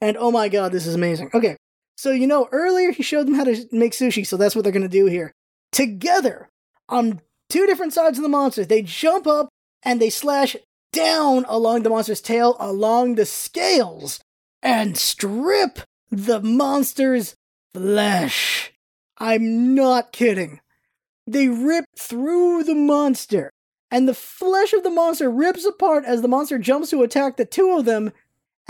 And 0.00 0.16
oh 0.16 0.30
my 0.30 0.48
god, 0.48 0.70
this 0.70 0.86
is 0.86 0.94
amazing. 0.94 1.30
Okay, 1.34 1.56
so 1.96 2.12
you 2.12 2.28
know, 2.28 2.48
earlier 2.52 2.92
he 2.92 3.02
showed 3.02 3.26
them 3.26 3.34
how 3.34 3.42
to 3.42 3.66
make 3.72 3.90
sushi, 3.90 4.24
so 4.24 4.36
that's 4.36 4.54
what 4.54 4.62
they're 4.62 4.72
to 4.72 4.86
do 4.86 5.06
here. 5.06 5.32
Together, 5.72 6.48
on 6.88 7.20
two 7.48 7.66
different 7.66 7.92
sides 7.92 8.16
of 8.16 8.22
the 8.22 8.28
monster, 8.28 8.64
they 8.64 8.82
jump 8.82 9.26
up 9.26 9.48
and 9.82 10.00
they 10.00 10.08
slash 10.08 10.54
down 10.92 11.44
along 11.48 11.82
the 11.82 11.90
monster's 11.90 12.20
tail, 12.20 12.56
along 12.60 13.16
the 13.16 13.26
scales, 13.26 14.20
and 14.62 14.96
strip 14.96 15.80
the 16.12 16.40
monster's 16.40 17.34
flesh. 17.74 18.72
I'm 19.18 19.74
not 19.74 20.12
kidding. 20.12 20.60
They 21.26 21.48
rip 21.48 21.86
through 21.98 22.62
the 22.62 22.76
monster, 22.76 23.50
and 23.90 24.08
the 24.08 24.14
flesh 24.14 24.72
of 24.72 24.84
the 24.84 24.90
monster 24.90 25.28
rips 25.28 25.64
apart 25.64 26.04
as 26.04 26.22
the 26.22 26.28
monster 26.28 26.56
jumps 26.56 26.90
to 26.90 27.02
attack 27.02 27.36
the 27.36 27.44
two 27.44 27.72
of 27.72 27.84
them 27.84 28.12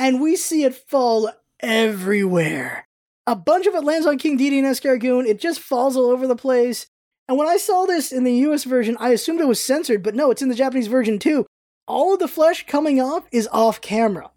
and 0.01 0.19
we 0.19 0.35
see 0.35 0.65
it 0.65 0.75
fall 0.75 1.31
everywhere. 1.61 2.87
A 3.27 3.37
bunch 3.37 3.67
of 3.67 3.75
it 3.75 3.85
lands 3.85 4.07
on 4.07 4.17
King 4.17 4.39
Dedede 4.39 4.65
and 4.65 4.67
Escargoon. 4.67 5.27
It 5.27 5.39
just 5.39 5.61
falls 5.61 5.95
all 5.95 6.07
over 6.07 6.27
the 6.27 6.35
place. 6.35 6.87
And 7.29 7.37
when 7.37 7.47
I 7.47 7.59
saw 7.59 7.85
this 7.85 8.11
in 8.11 8.25
the 8.25 8.33
US 8.49 8.65
version, 8.65 8.97
I 8.99 9.11
assumed 9.11 9.41
it 9.41 9.47
was 9.47 9.63
censored, 9.63 10.03
but 10.03 10.15
no, 10.15 10.31
it's 10.31 10.41
in 10.41 10.49
the 10.49 10.55
Japanese 10.55 10.87
version 10.87 11.19
too. 11.19 11.45
All 11.87 12.15
of 12.15 12.19
the 12.19 12.29
flesh 12.29 12.67
coming 12.67 12.99
off 12.99 13.25
is 13.31 13.47
off 13.53 13.83
camera. 13.83 14.31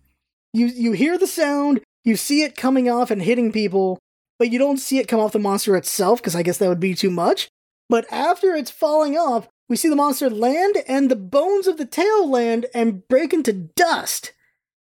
You 0.54 0.65
you 0.65 0.91
hear 0.91 1.17
the 1.17 1.28
sound, 1.28 1.80
you 2.04 2.17
see 2.17 2.43
it 2.43 2.58
coming 2.58 2.89
off 2.89 3.10
and 3.10 3.21
hitting 3.21 3.54
people, 3.54 3.99
but 4.38 4.52
you 4.52 4.60
don't 4.60 4.78
see 4.78 4.99
it 4.99 5.08
come 5.08 5.21
off 5.21 5.32
the 5.32 5.39
monster 5.39 5.78
itself 5.78 6.19
because 6.19 6.36
I 6.36 6.43
guess 6.43 6.58
that 6.58 6.67
would 6.67 6.82
be 6.82 6.93
too 6.93 7.10
much. 7.10 7.47
But 7.89 8.06
after 8.12 8.54
it's 8.54 8.69
falling 8.69 9.17
off, 9.17 9.47
we 9.69 9.78
see 9.78 9.88
the 9.88 9.95
monster 9.95 10.30
land 10.30 10.76
and 10.89 11.10
the 11.10 11.15
bones 11.15 11.67
of 11.67 11.78
the 11.78 11.86
tail 11.86 12.30
land 12.30 12.65
and 12.73 13.08
break 13.08 13.34
into 13.34 13.54
dust 13.54 14.34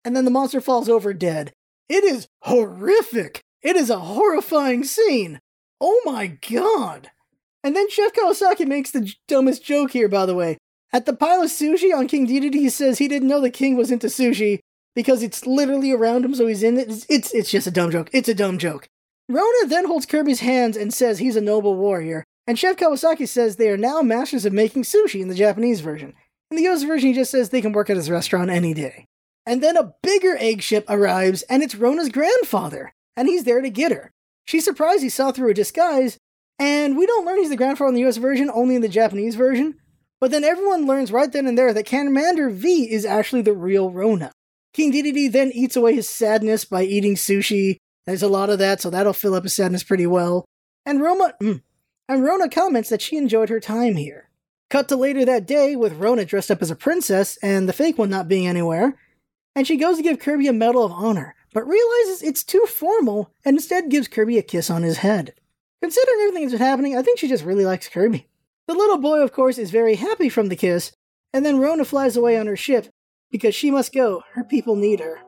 and 0.06 0.16
then 0.16 0.26
the 0.26 0.32
monster 0.32 0.62
falls 0.62 0.90
over 0.90 1.14
dead. 1.14 1.54
It 1.90 2.04
is 2.04 2.28
horrific. 2.44 3.42
It 3.62 3.76
is 3.76 3.90
a 3.90 4.00
horrifying 4.00 4.84
scene. 4.84 5.40
Oh 5.80 6.02
my 6.06 6.28
god. 6.28 7.12
And 7.64 7.76
then 7.76 7.90
Chef 7.90 8.14
Kawasaki 8.14 8.68
makes 8.68 8.92
the 8.92 9.14
dumbest 9.28 9.64
joke 9.64 9.92
here, 9.92 10.10
by 10.10 10.26
the 10.26 10.36
way. 10.36 10.58
At 10.92 11.06
the 11.06 11.14
pile 11.14 11.42
of 11.42 11.50
sushi 11.50 11.96
on 11.96 12.08
King 12.08 12.28
Dedede, 12.28 12.54
he 12.54 12.70
says 12.70 12.98
he 12.98 13.08
didn't 13.08 13.28
know 13.28 13.42
the 13.42 13.50
king 13.50 13.76
was 13.76 13.90
into 13.90 14.08
sushi 14.08 14.60
because 14.96 15.24
it's 15.24 15.48
literally 15.48 15.92
around 15.92 16.24
him, 16.24 16.36
so 16.36 16.46
he's 16.46 16.62
in 16.62 16.78
it. 16.78 16.90
It's, 16.90 17.06
it's, 17.10 17.34
it's 17.34 17.52
just 17.52 17.68
a 17.68 17.72
dumb 17.72 17.92
joke. 17.92 18.10
It's 18.14 18.30
a 18.30 18.36
dumb 18.36 18.58
joke. 18.58 18.88
Rona 19.30 19.68
then 19.68 19.88
holds 19.88 20.06
Kirby's 20.06 20.42
hands 20.42 20.78
and 20.78 20.94
says 20.94 21.20
he's 21.20 21.36
a 21.36 21.42
noble 21.42 21.76
warrior, 21.76 22.24
and 22.46 22.60
Chef 22.60 22.76
Kawasaki 22.76 23.28
says 23.28 23.56
they 23.56 23.70
are 23.70 23.78
now 23.78 24.02
masters 24.02 24.46
of 24.46 24.54
making 24.54 24.84
sushi 24.84 25.22
in 25.22 25.30
the 25.30 25.36
Japanese 25.36 25.80
version. 25.80 26.14
In 26.52 26.58
the 26.58 26.68
US 26.68 26.84
version, 26.84 27.10
he 27.10 27.16
just 27.16 27.32
says 27.32 27.50
they 27.50 27.62
can 27.62 27.72
work 27.72 27.90
at 27.90 27.98
his 27.98 28.10
restaurant 28.10 28.52
any 28.52 28.74
day. 28.74 29.06
And 29.46 29.62
then 29.62 29.76
a 29.76 29.94
bigger 30.02 30.38
egg 30.38 30.62
ship 30.62 30.86
arrives, 30.88 31.42
and 31.44 31.62
it's 31.62 31.76
Rona's 31.76 32.10
grandfather, 32.10 32.94
and 33.16 33.28
he's 33.28 33.44
there 33.44 33.62
to 33.62 33.70
get 33.70 33.92
her. 33.92 34.12
She's 34.46 34.64
surprised 34.64 35.04
he 35.04 35.10
saw 35.10 35.32
through 35.32 35.52
a 35.52 35.54
disguise, 35.54 36.18
and 36.60 36.98
we 36.98 37.06
don't 37.06 37.26
learn 37.26 37.40
he's 37.40 37.50
the 37.50 37.58
grandfather 37.58 37.90
in 37.90 37.96
the 37.96 38.06
US 38.06 38.18
version, 38.18 38.50
only 38.54 38.76
in 38.76 38.82
the 38.82 38.88
Japanese 38.88 39.36
version. 39.36 39.76
But 40.22 40.32
then 40.32 40.46
everyone 40.46 40.88
learns 40.88 41.12
right 41.12 41.32
then 41.32 41.48
and 41.48 41.58
there 41.58 41.74
that 41.74 41.86
Commander 41.86 42.50
V 42.50 42.90
is 42.90 43.06
actually 43.06 43.42
the 43.42 43.54
real 43.54 43.92
Rona. 43.92 44.32
King 44.74 44.92
Dedede 44.92 45.32
then 45.32 45.52
eats 45.52 45.76
away 45.76 45.96
his 45.96 46.10
sadness 46.10 46.64
by 46.64 46.84
eating 46.84 47.16
sushi. 47.16 47.78
There's 48.06 48.24
a 48.24 48.30
lot 48.30 48.50
of 48.50 48.60
that, 48.60 48.82
so 48.82 48.90
that'll 48.90 49.14
fill 49.14 49.36
up 49.36 49.44
his 49.44 49.56
sadness 49.56 49.84
pretty 49.84 50.08
well. 50.08 50.46
And 50.86 51.02
Roma, 51.02 51.34
mm, 51.42 51.62
and 52.10 52.24
Rona 52.24 52.50
comments 52.50 52.90
that 52.90 53.02
she 53.02 53.18
enjoyed 53.18 53.50
her 53.50 53.60
time 53.60 53.98
here. 53.98 54.30
Cut 54.70 54.88
to 54.88 54.96
later 54.96 55.26
that 55.26 55.46
day 55.46 55.76
with 55.76 55.94
Rona 55.94 56.26
dressed 56.26 56.50
up 56.50 56.62
as 56.62 56.72
a 56.72 56.76
princess 56.76 57.38
and 57.44 57.70
the 57.70 57.74
fake 57.74 57.98
one 57.98 58.10
not 58.10 58.28
being 58.28 58.48
anywhere 58.48 58.98
and 59.56 59.68
she 59.68 59.78
goes 59.78 59.98
to 59.98 60.04
give 60.04 60.20
Kirby 60.20 60.48
a 60.48 60.54
Medal 60.54 60.84
of 60.84 60.92
Honor, 60.92 61.36
but 61.54 61.68
realizes 61.68 62.22
it's 62.24 62.44
too 62.44 62.66
formal 62.68 63.32
and 63.46 63.56
instead 63.58 63.90
gives 63.90 64.08
Kirby 64.08 64.38
a 64.38 64.44
kiss 64.44 64.70
on 64.70 64.84
his 64.84 64.98
head. 64.98 65.34
Considering 65.82 66.20
everything 66.22 66.44
that's 66.44 66.54
been 66.54 66.68
happening, 66.68 66.98
I 66.98 67.02
think 67.02 67.20
she 67.20 67.28
just 67.28 67.44
really 67.44 67.66
likes 67.66 67.90
Kirby. 67.90 68.28
The 68.68 68.74
little 68.74 68.98
boy, 68.98 69.20
of 69.20 69.34
course, 69.34 69.58
is 69.58 69.72
very 69.72 69.96
happy 69.96 70.30
from 70.30 70.48
the 70.48 70.56
kiss, 70.56 70.94
and 71.34 71.46
then 71.46 71.60
Rona 71.60 71.84
flies 71.84 72.16
away 72.16 72.38
on 72.38 72.48
her 72.48 72.56
ship 72.56 72.88
because 73.32 73.54
she 73.54 73.70
must 73.70 73.94
go. 73.94 74.24
Her 74.34 74.44
people 74.44 74.76
need 74.76 75.00
her. 75.00 75.20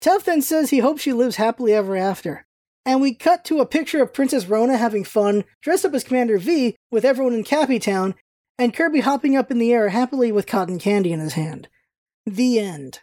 Tuff 0.00 0.24
then 0.24 0.42
says 0.42 0.70
he 0.70 0.78
hopes 0.78 1.02
she 1.02 1.12
lives 1.12 1.36
happily 1.36 1.72
ever 1.72 1.96
after. 1.96 2.46
And 2.84 3.00
we 3.00 3.14
cut 3.14 3.44
to 3.46 3.60
a 3.60 3.66
picture 3.66 4.00
of 4.00 4.14
Princess 4.14 4.46
Rona 4.46 4.76
having 4.76 5.02
fun, 5.02 5.44
dressed 5.60 5.84
up 5.84 5.94
as 5.94 6.04
Commander 6.04 6.38
V, 6.38 6.76
with 6.92 7.04
everyone 7.04 7.34
in 7.34 7.42
Cappy 7.42 7.80
Town, 7.80 8.14
and 8.58 8.72
Kirby 8.72 9.00
hopping 9.00 9.36
up 9.36 9.50
in 9.50 9.58
the 9.58 9.72
air 9.72 9.88
happily 9.88 10.30
with 10.30 10.46
cotton 10.46 10.78
candy 10.78 11.12
in 11.12 11.18
his 11.18 11.32
hand. 11.32 11.68
The 12.24 12.60
end. 12.60 13.00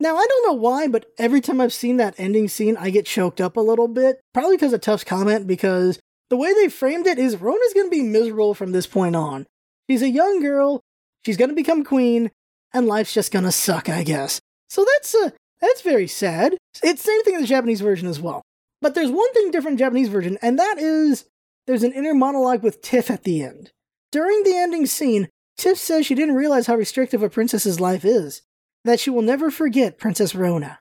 Now, 0.00 0.16
I 0.16 0.26
don't 0.26 0.46
know 0.46 0.60
why, 0.60 0.86
but 0.88 1.06
every 1.18 1.40
time 1.40 1.60
I've 1.60 1.72
seen 1.72 1.96
that 1.96 2.14
ending 2.18 2.48
scene, 2.48 2.76
I 2.76 2.90
get 2.90 3.06
choked 3.06 3.40
up 3.40 3.56
a 3.56 3.60
little 3.60 3.88
bit. 3.88 4.20
Probably 4.32 4.56
because 4.56 4.72
of 4.72 4.80
Tuff's 4.80 5.04
comment, 5.04 5.46
because 5.46 5.98
the 6.30 6.36
way 6.36 6.54
they 6.54 6.68
framed 6.68 7.06
it 7.06 7.18
is 7.18 7.36
Rona's 7.36 7.74
going 7.74 7.86
to 7.86 7.96
be 7.96 8.02
miserable 8.02 8.54
from 8.54 8.72
this 8.72 8.86
point 8.86 9.16
on. 9.16 9.46
She's 9.88 10.02
a 10.02 10.10
young 10.10 10.40
girl, 10.40 10.82
she's 11.24 11.38
gonna 11.38 11.54
become 11.54 11.82
queen, 11.82 12.30
and 12.74 12.86
life's 12.86 13.14
just 13.14 13.32
gonna 13.32 13.52
suck, 13.52 13.88
I 13.88 14.02
guess. 14.02 14.40
So 14.68 14.84
that's 14.84 15.14
uh, 15.14 15.30
that's 15.60 15.80
very 15.80 16.06
sad. 16.06 16.56
It's 16.82 17.02
the 17.02 17.10
same 17.10 17.22
thing 17.22 17.34
in 17.34 17.40
the 17.40 17.46
Japanese 17.46 17.80
version 17.80 18.06
as 18.06 18.20
well. 18.20 18.42
But 18.82 18.94
there's 18.94 19.10
one 19.10 19.32
thing 19.32 19.50
different 19.50 19.72
in 19.72 19.76
the 19.76 19.84
Japanese 19.84 20.08
version, 20.08 20.38
and 20.42 20.58
that 20.58 20.78
is 20.78 21.24
there's 21.66 21.82
an 21.82 21.92
inner 21.92 22.14
monologue 22.14 22.62
with 22.62 22.82
Tiff 22.82 23.10
at 23.10 23.24
the 23.24 23.42
end. 23.42 23.70
During 24.12 24.42
the 24.42 24.56
ending 24.56 24.86
scene, 24.86 25.28
Tiff 25.56 25.78
says 25.78 26.04
she 26.04 26.14
didn't 26.14 26.34
realize 26.36 26.66
how 26.66 26.76
restrictive 26.76 27.22
a 27.22 27.30
princess's 27.30 27.80
life 27.80 28.04
is, 28.04 28.42
that 28.84 29.00
she 29.00 29.10
will 29.10 29.22
never 29.22 29.50
forget 29.50 29.98
Princess 29.98 30.34
Rona. 30.34 30.78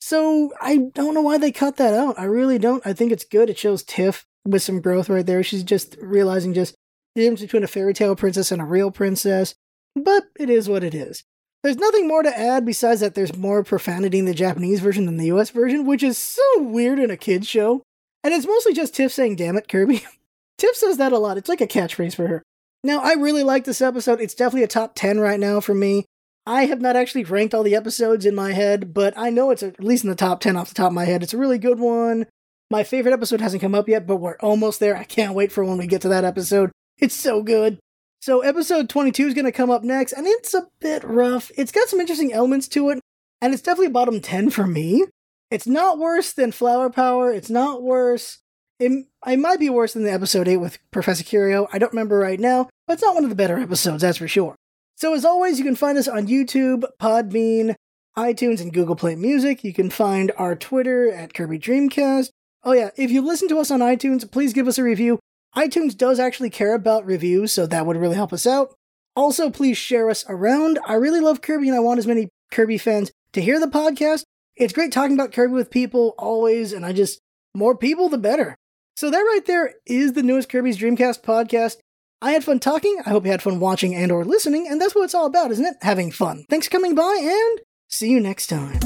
So 0.00 0.52
I 0.60 0.78
don't 0.94 1.14
know 1.14 1.22
why 1.22 1.38
they 1.38 1.52
cut 1.52 1.76
that 1.76 1.94
out. 1.94 2.18
I 2.18 2.24
really 2.24 2.58
don't. 2.58 2.86
I 2.86 2.92
think 2.92 3.12
it's 3.12 3.24
good. 3.24 3.50
It 3.50 3.58
shows 3.58 3.82
Tiff 3.82 4.26
with 4.44 4.62
some 4.62 4.80
growth 4.80 5.08
right 5.08 5.26
there. 5.26 5.42
She's 5.42 5.64
just 5.64 5.96
realizing 6.00 6.54
just 6.54 6.74
the 7.14 7.22
difference 7.22 7.40
between 7.40 7.64
a 7.64 7.68
fairy 7.68 7.94
tale 7.94 8.14
princess 8.14 8.52
and 8.52 8.62
a 8.62 8.64
real 8.64 8.90
princess. 8.90 9.54
But 9.94 10.24
it 10.38 10.50
is 10.50 10.68
what 10.68 10.84
it 10.84 10.94
is. 10.94 11.24
There's 11.62 11.78
nothing 11.78 12.06
more 12.06 12.22
to 12.22 12.38
add 12.38 12.64
besides 12.64 13.00
that 13.00 13.14
there's 13.14 13.36
more 13.36 13.64
profanity 13.64 14.18
in 14.18 14.26
the 14.26 14.34
Japanese 14.34 14.80
version 14.80 15.06
than 15.06 15.16
the 15.16 15.32
US 15.32 15.50
version, 15.50 15.86
which 15.86 16.02
is 16.02 16.18
so 16.18 16.42
weird 16.58 16.98
in 16.98 17.10
a 17.10 17.16
kid's 17.16 17.48
show. 17.48 17.82
And 18.22 18.34
it's 18.34 18.46
mostly 18.46 18.72
just 18.72 18.94
Tiff 18.94 19.12
saying, 19.12 19.36
damn 19.36 19.56
it, 19.56 19.68
Kirby. 19.68 20.04
Tiff 20.58 20.76
says 20.76 20.98
that 20.98 21.12
a 21.12 21.18
lot. 21.18 21.38
It's 21.38 21.48
like 21.48 21.60
a 21.60 21.66
catchphrase 21.66 22.14
for 22.14 22.28
her. 22.28 22.42
Now, 22.84 23.00
I 23.00 23.14
really 23.14 23.42
like 23.42 23.64
this 23.64 23.80
episode. 23.80 24.20
It's 24.20 24.34
definitely 24.34 24.62
a 24.62 24.68
top 24.68 24.92
10 24.94 25.18
right 25.18 25.40
now 25.40 25.60
for 25.60 25.74
me. 25.74 26.04
I 26.46 26.66
have 26.66 26.80
not 26.80 26.94
actually 26.94 27.24
ranked 27.24 27.54
all 27.54 27.64
the 27.64 27.74
episodes 27.74 28.24
in 28.24 28.34
my 28.34 28.52
head, 28.52 28.94
but 28.94 29.14
I 29.16 29.30
know 29.30 29.50
it's 29.50 29.64
at 29.64 29.82
least 29.82 30.04
in 30.04 30.10
the 30.10 30.16
top 30.16 30.40
10 30.40 30.56
off 30.56 30.68
the 30.68 30.74
top 30.74 30.88
of 30.88 30.94
my 30.94 31.04
head. 31.04 31.22
It's 31.24 31.34
a 31.34 31.38
really 31.38 31.58
good 31.58 31.80
one. 31.80 32.26
My 32.70 32.84
favorite 32.84 33.12
episode 33.12 33.40
hasn't 33.40 33.62
come 33.62 33.74
up 33.74 33.88
yet, 33.88 34.06
but 34.06 34.16
we're 34.16 34.36
almost 34.38 34.78
there. 34.78 34.96
I 34.96 35.04
can't 35.04 35.34
wait 35.34 35.50
for 35.50 35.64
when 35.64 35.78
we 35.78 35.88
get 35.88 36.02
to 36.02 36.08
that 36.08 36.24
episode. 36.24 36.70
It's 36.98 37.14
so 37.14 37.42
good. 37.42 37.78
So, 38.20 38.40
episode 38.40 38.88
22 38.88 39.28
is 39.28 39.34
going 39.34 39.44
to 39.44 39.52
come 39.52 39.70
up 39.70 39.82
next, 39.84 40.12
and 40.12 40.26
it's 40.26 40.54
a 40.54 40.68
bit 40.80 41.04
rough. 41.04 41.50
It's 41.56 41.72
got 41.72 41.88
some 41.88 42.00
interesting 42.00 42.32
elements 42.32 42.66
to 42.68 42.90
it, 42.90 43.00
and 43.42 43.52
it's 43.52 43.62
definitely 43.62 43.92
bottom 43.92 44.20
10 44.20 44.50
for 44.50 44.66
me. 44.66 45.04
It's 45.50 45.66
not 45.66 45.98
worse 45.98 46.32
than 46.32 46.52
Flower 46.52 46.90
Power. 46.90 47.32
It's 47.32 47.50
not 47.50 47.82
worse. 47.82 48.38
It, 48.80 49.06
it 49.26 49.38
might 49.38 49.60
be 49.60 49.70
worse 49.70 49.92
than 49.92 50.04
the 50.04 50.12
episode 50.12 50.48
8 50.48 50.56
with 50.56 50.78
Professor 50.90 51.24
Curio. 51.24 51.68
I 51.72 51.78
don't 51.78 51.92
remember 51.92 52.18
right 52.18 52.40
now, 52.40 52.68
but 52.86 52.94
it's 52.94 53.02
not 53.02 53.14
one 53.14 53.24
of 53.24 53.30
the 53.30 53.36
better 53.36 53.58
episodes, 53.58 54.02
that's 54.02 54.18
for 54.18 54.28
sure. 54.28 54.56
So, 54.98 55.12
as 55.12 55.26
always, 55.26 55.58
you 55.58 55.64
can 55.64 55.76
find 55.76 55.98
us 55.98 56.08
on 56.08 56.26
YouTube, 56.26 56.84
Podbean, 56.98 57.74
iTunes, 58.16 58.62
and 58.62 58.72
Google 58.72 58.96
Play 58.96 59.14
Music. 59.14 59.62
You 59.62 59.74
can 59.74 59.90
find 59.90 60.32
our 60.38 60.56
Twitter 60.56 61.12
at 61.12 61.34
Kirby 61.34 61.58
Dreamcast. 61.58 62.30
Oh, 62.64 62.72
yeah, 62.72 62.88
if 62.96 63.10
you 63.10 63.20
listen 63.20 63.46
to 63.48 63.58
us 63.58 63.70
on 63.70 63.80
iTunes, 63.80 64.28
please 64.30 64.54
give 64.54 64.66
us 64.66 64.78
a 64.78 64.82
review. 64.82 65.18
iTunes 65.54 65.94
does 65.94 66.18
actually 66.18 66.48
care 66.48 66.74
about 66.74 67.04
reviews, 67.04 67.52
so 67.52 67.66
that 67.66 67.84
would 67.84 67.98
really 67.98 68.16
help 68.16 68.32
us 68.32 68.46
out. 68.46 68.74
Also, 69.14 69.50
please 69.50 69.76
share 69.76 70.08
us 70.08 70.24
around. 70.30 70.78
I 70.86 70.94
really 70.94 71.20
love 71.20 71.42
Kirby, 71.42 71.68
and 71.68 71.76
I 71.76 71.80
want 71.80 71.98
as 71.98 72.06
many 72.06 72.30
Kirby 72.50 72.78
fans 72.78 73.12
to 73.34 73.42
hear 73.42 73.60
the 73.60 73.66
podcast. 73.66 74.22
It's 74.56 74.72
great 74.72 74.92
talking 74.92 75.14
about 75.14 75.32
Kirby 75.32 75.52
with 75.52 75.70
people 75.70 76.14
always, 76.18 76.72
and 76.72 76.86
I 76.86 76.94
just, 76.94 77.20
more 77.54 77.76
people, 77.76 78.08
the 78.08 78.16
better. 78.16 78.56
So, 78.96 79.10
that 79.10 79.18
right 79.18 79.44
there 79.44 79.74
is 79.84 80.14
the 80.14 80.22
newest 80.22 80.48
Kirby's 80.48 80.78
Dreamcast 80.78 81.20
podcast. 81.20 81.76
I 82.22 82.32
had 82.32 82.44
fun 82.44 82.60
talking. 82.60 82.98
I 83.04 83.10
hope 83.10 83.24
you 83.24 83.30
had 83.30 83.42
fun 83.42 83.60
watching 83.60 83.94
and 83.94 84.10
or 84.10 84.24
listening, 84.24 84.66
and 84.68 84.80
that's 84.80 84.94
what 84.94 85.04
it's 85.04 85.14
all 85.14 85.26
about, 85.26 85.50
isn't 85.50 85.66
it? 85.66 85.76
Having 85.82 86.12
fun. 86.12 86.44
Thanks 86.48 86.66
for 86.66 86.72
coming 86.72 86.94
by 86.94 87.18
and 87.20 87.60
see 87.88 88.08
you 88.08 88.20
next 88.20 88.46
time. 88.46 88.80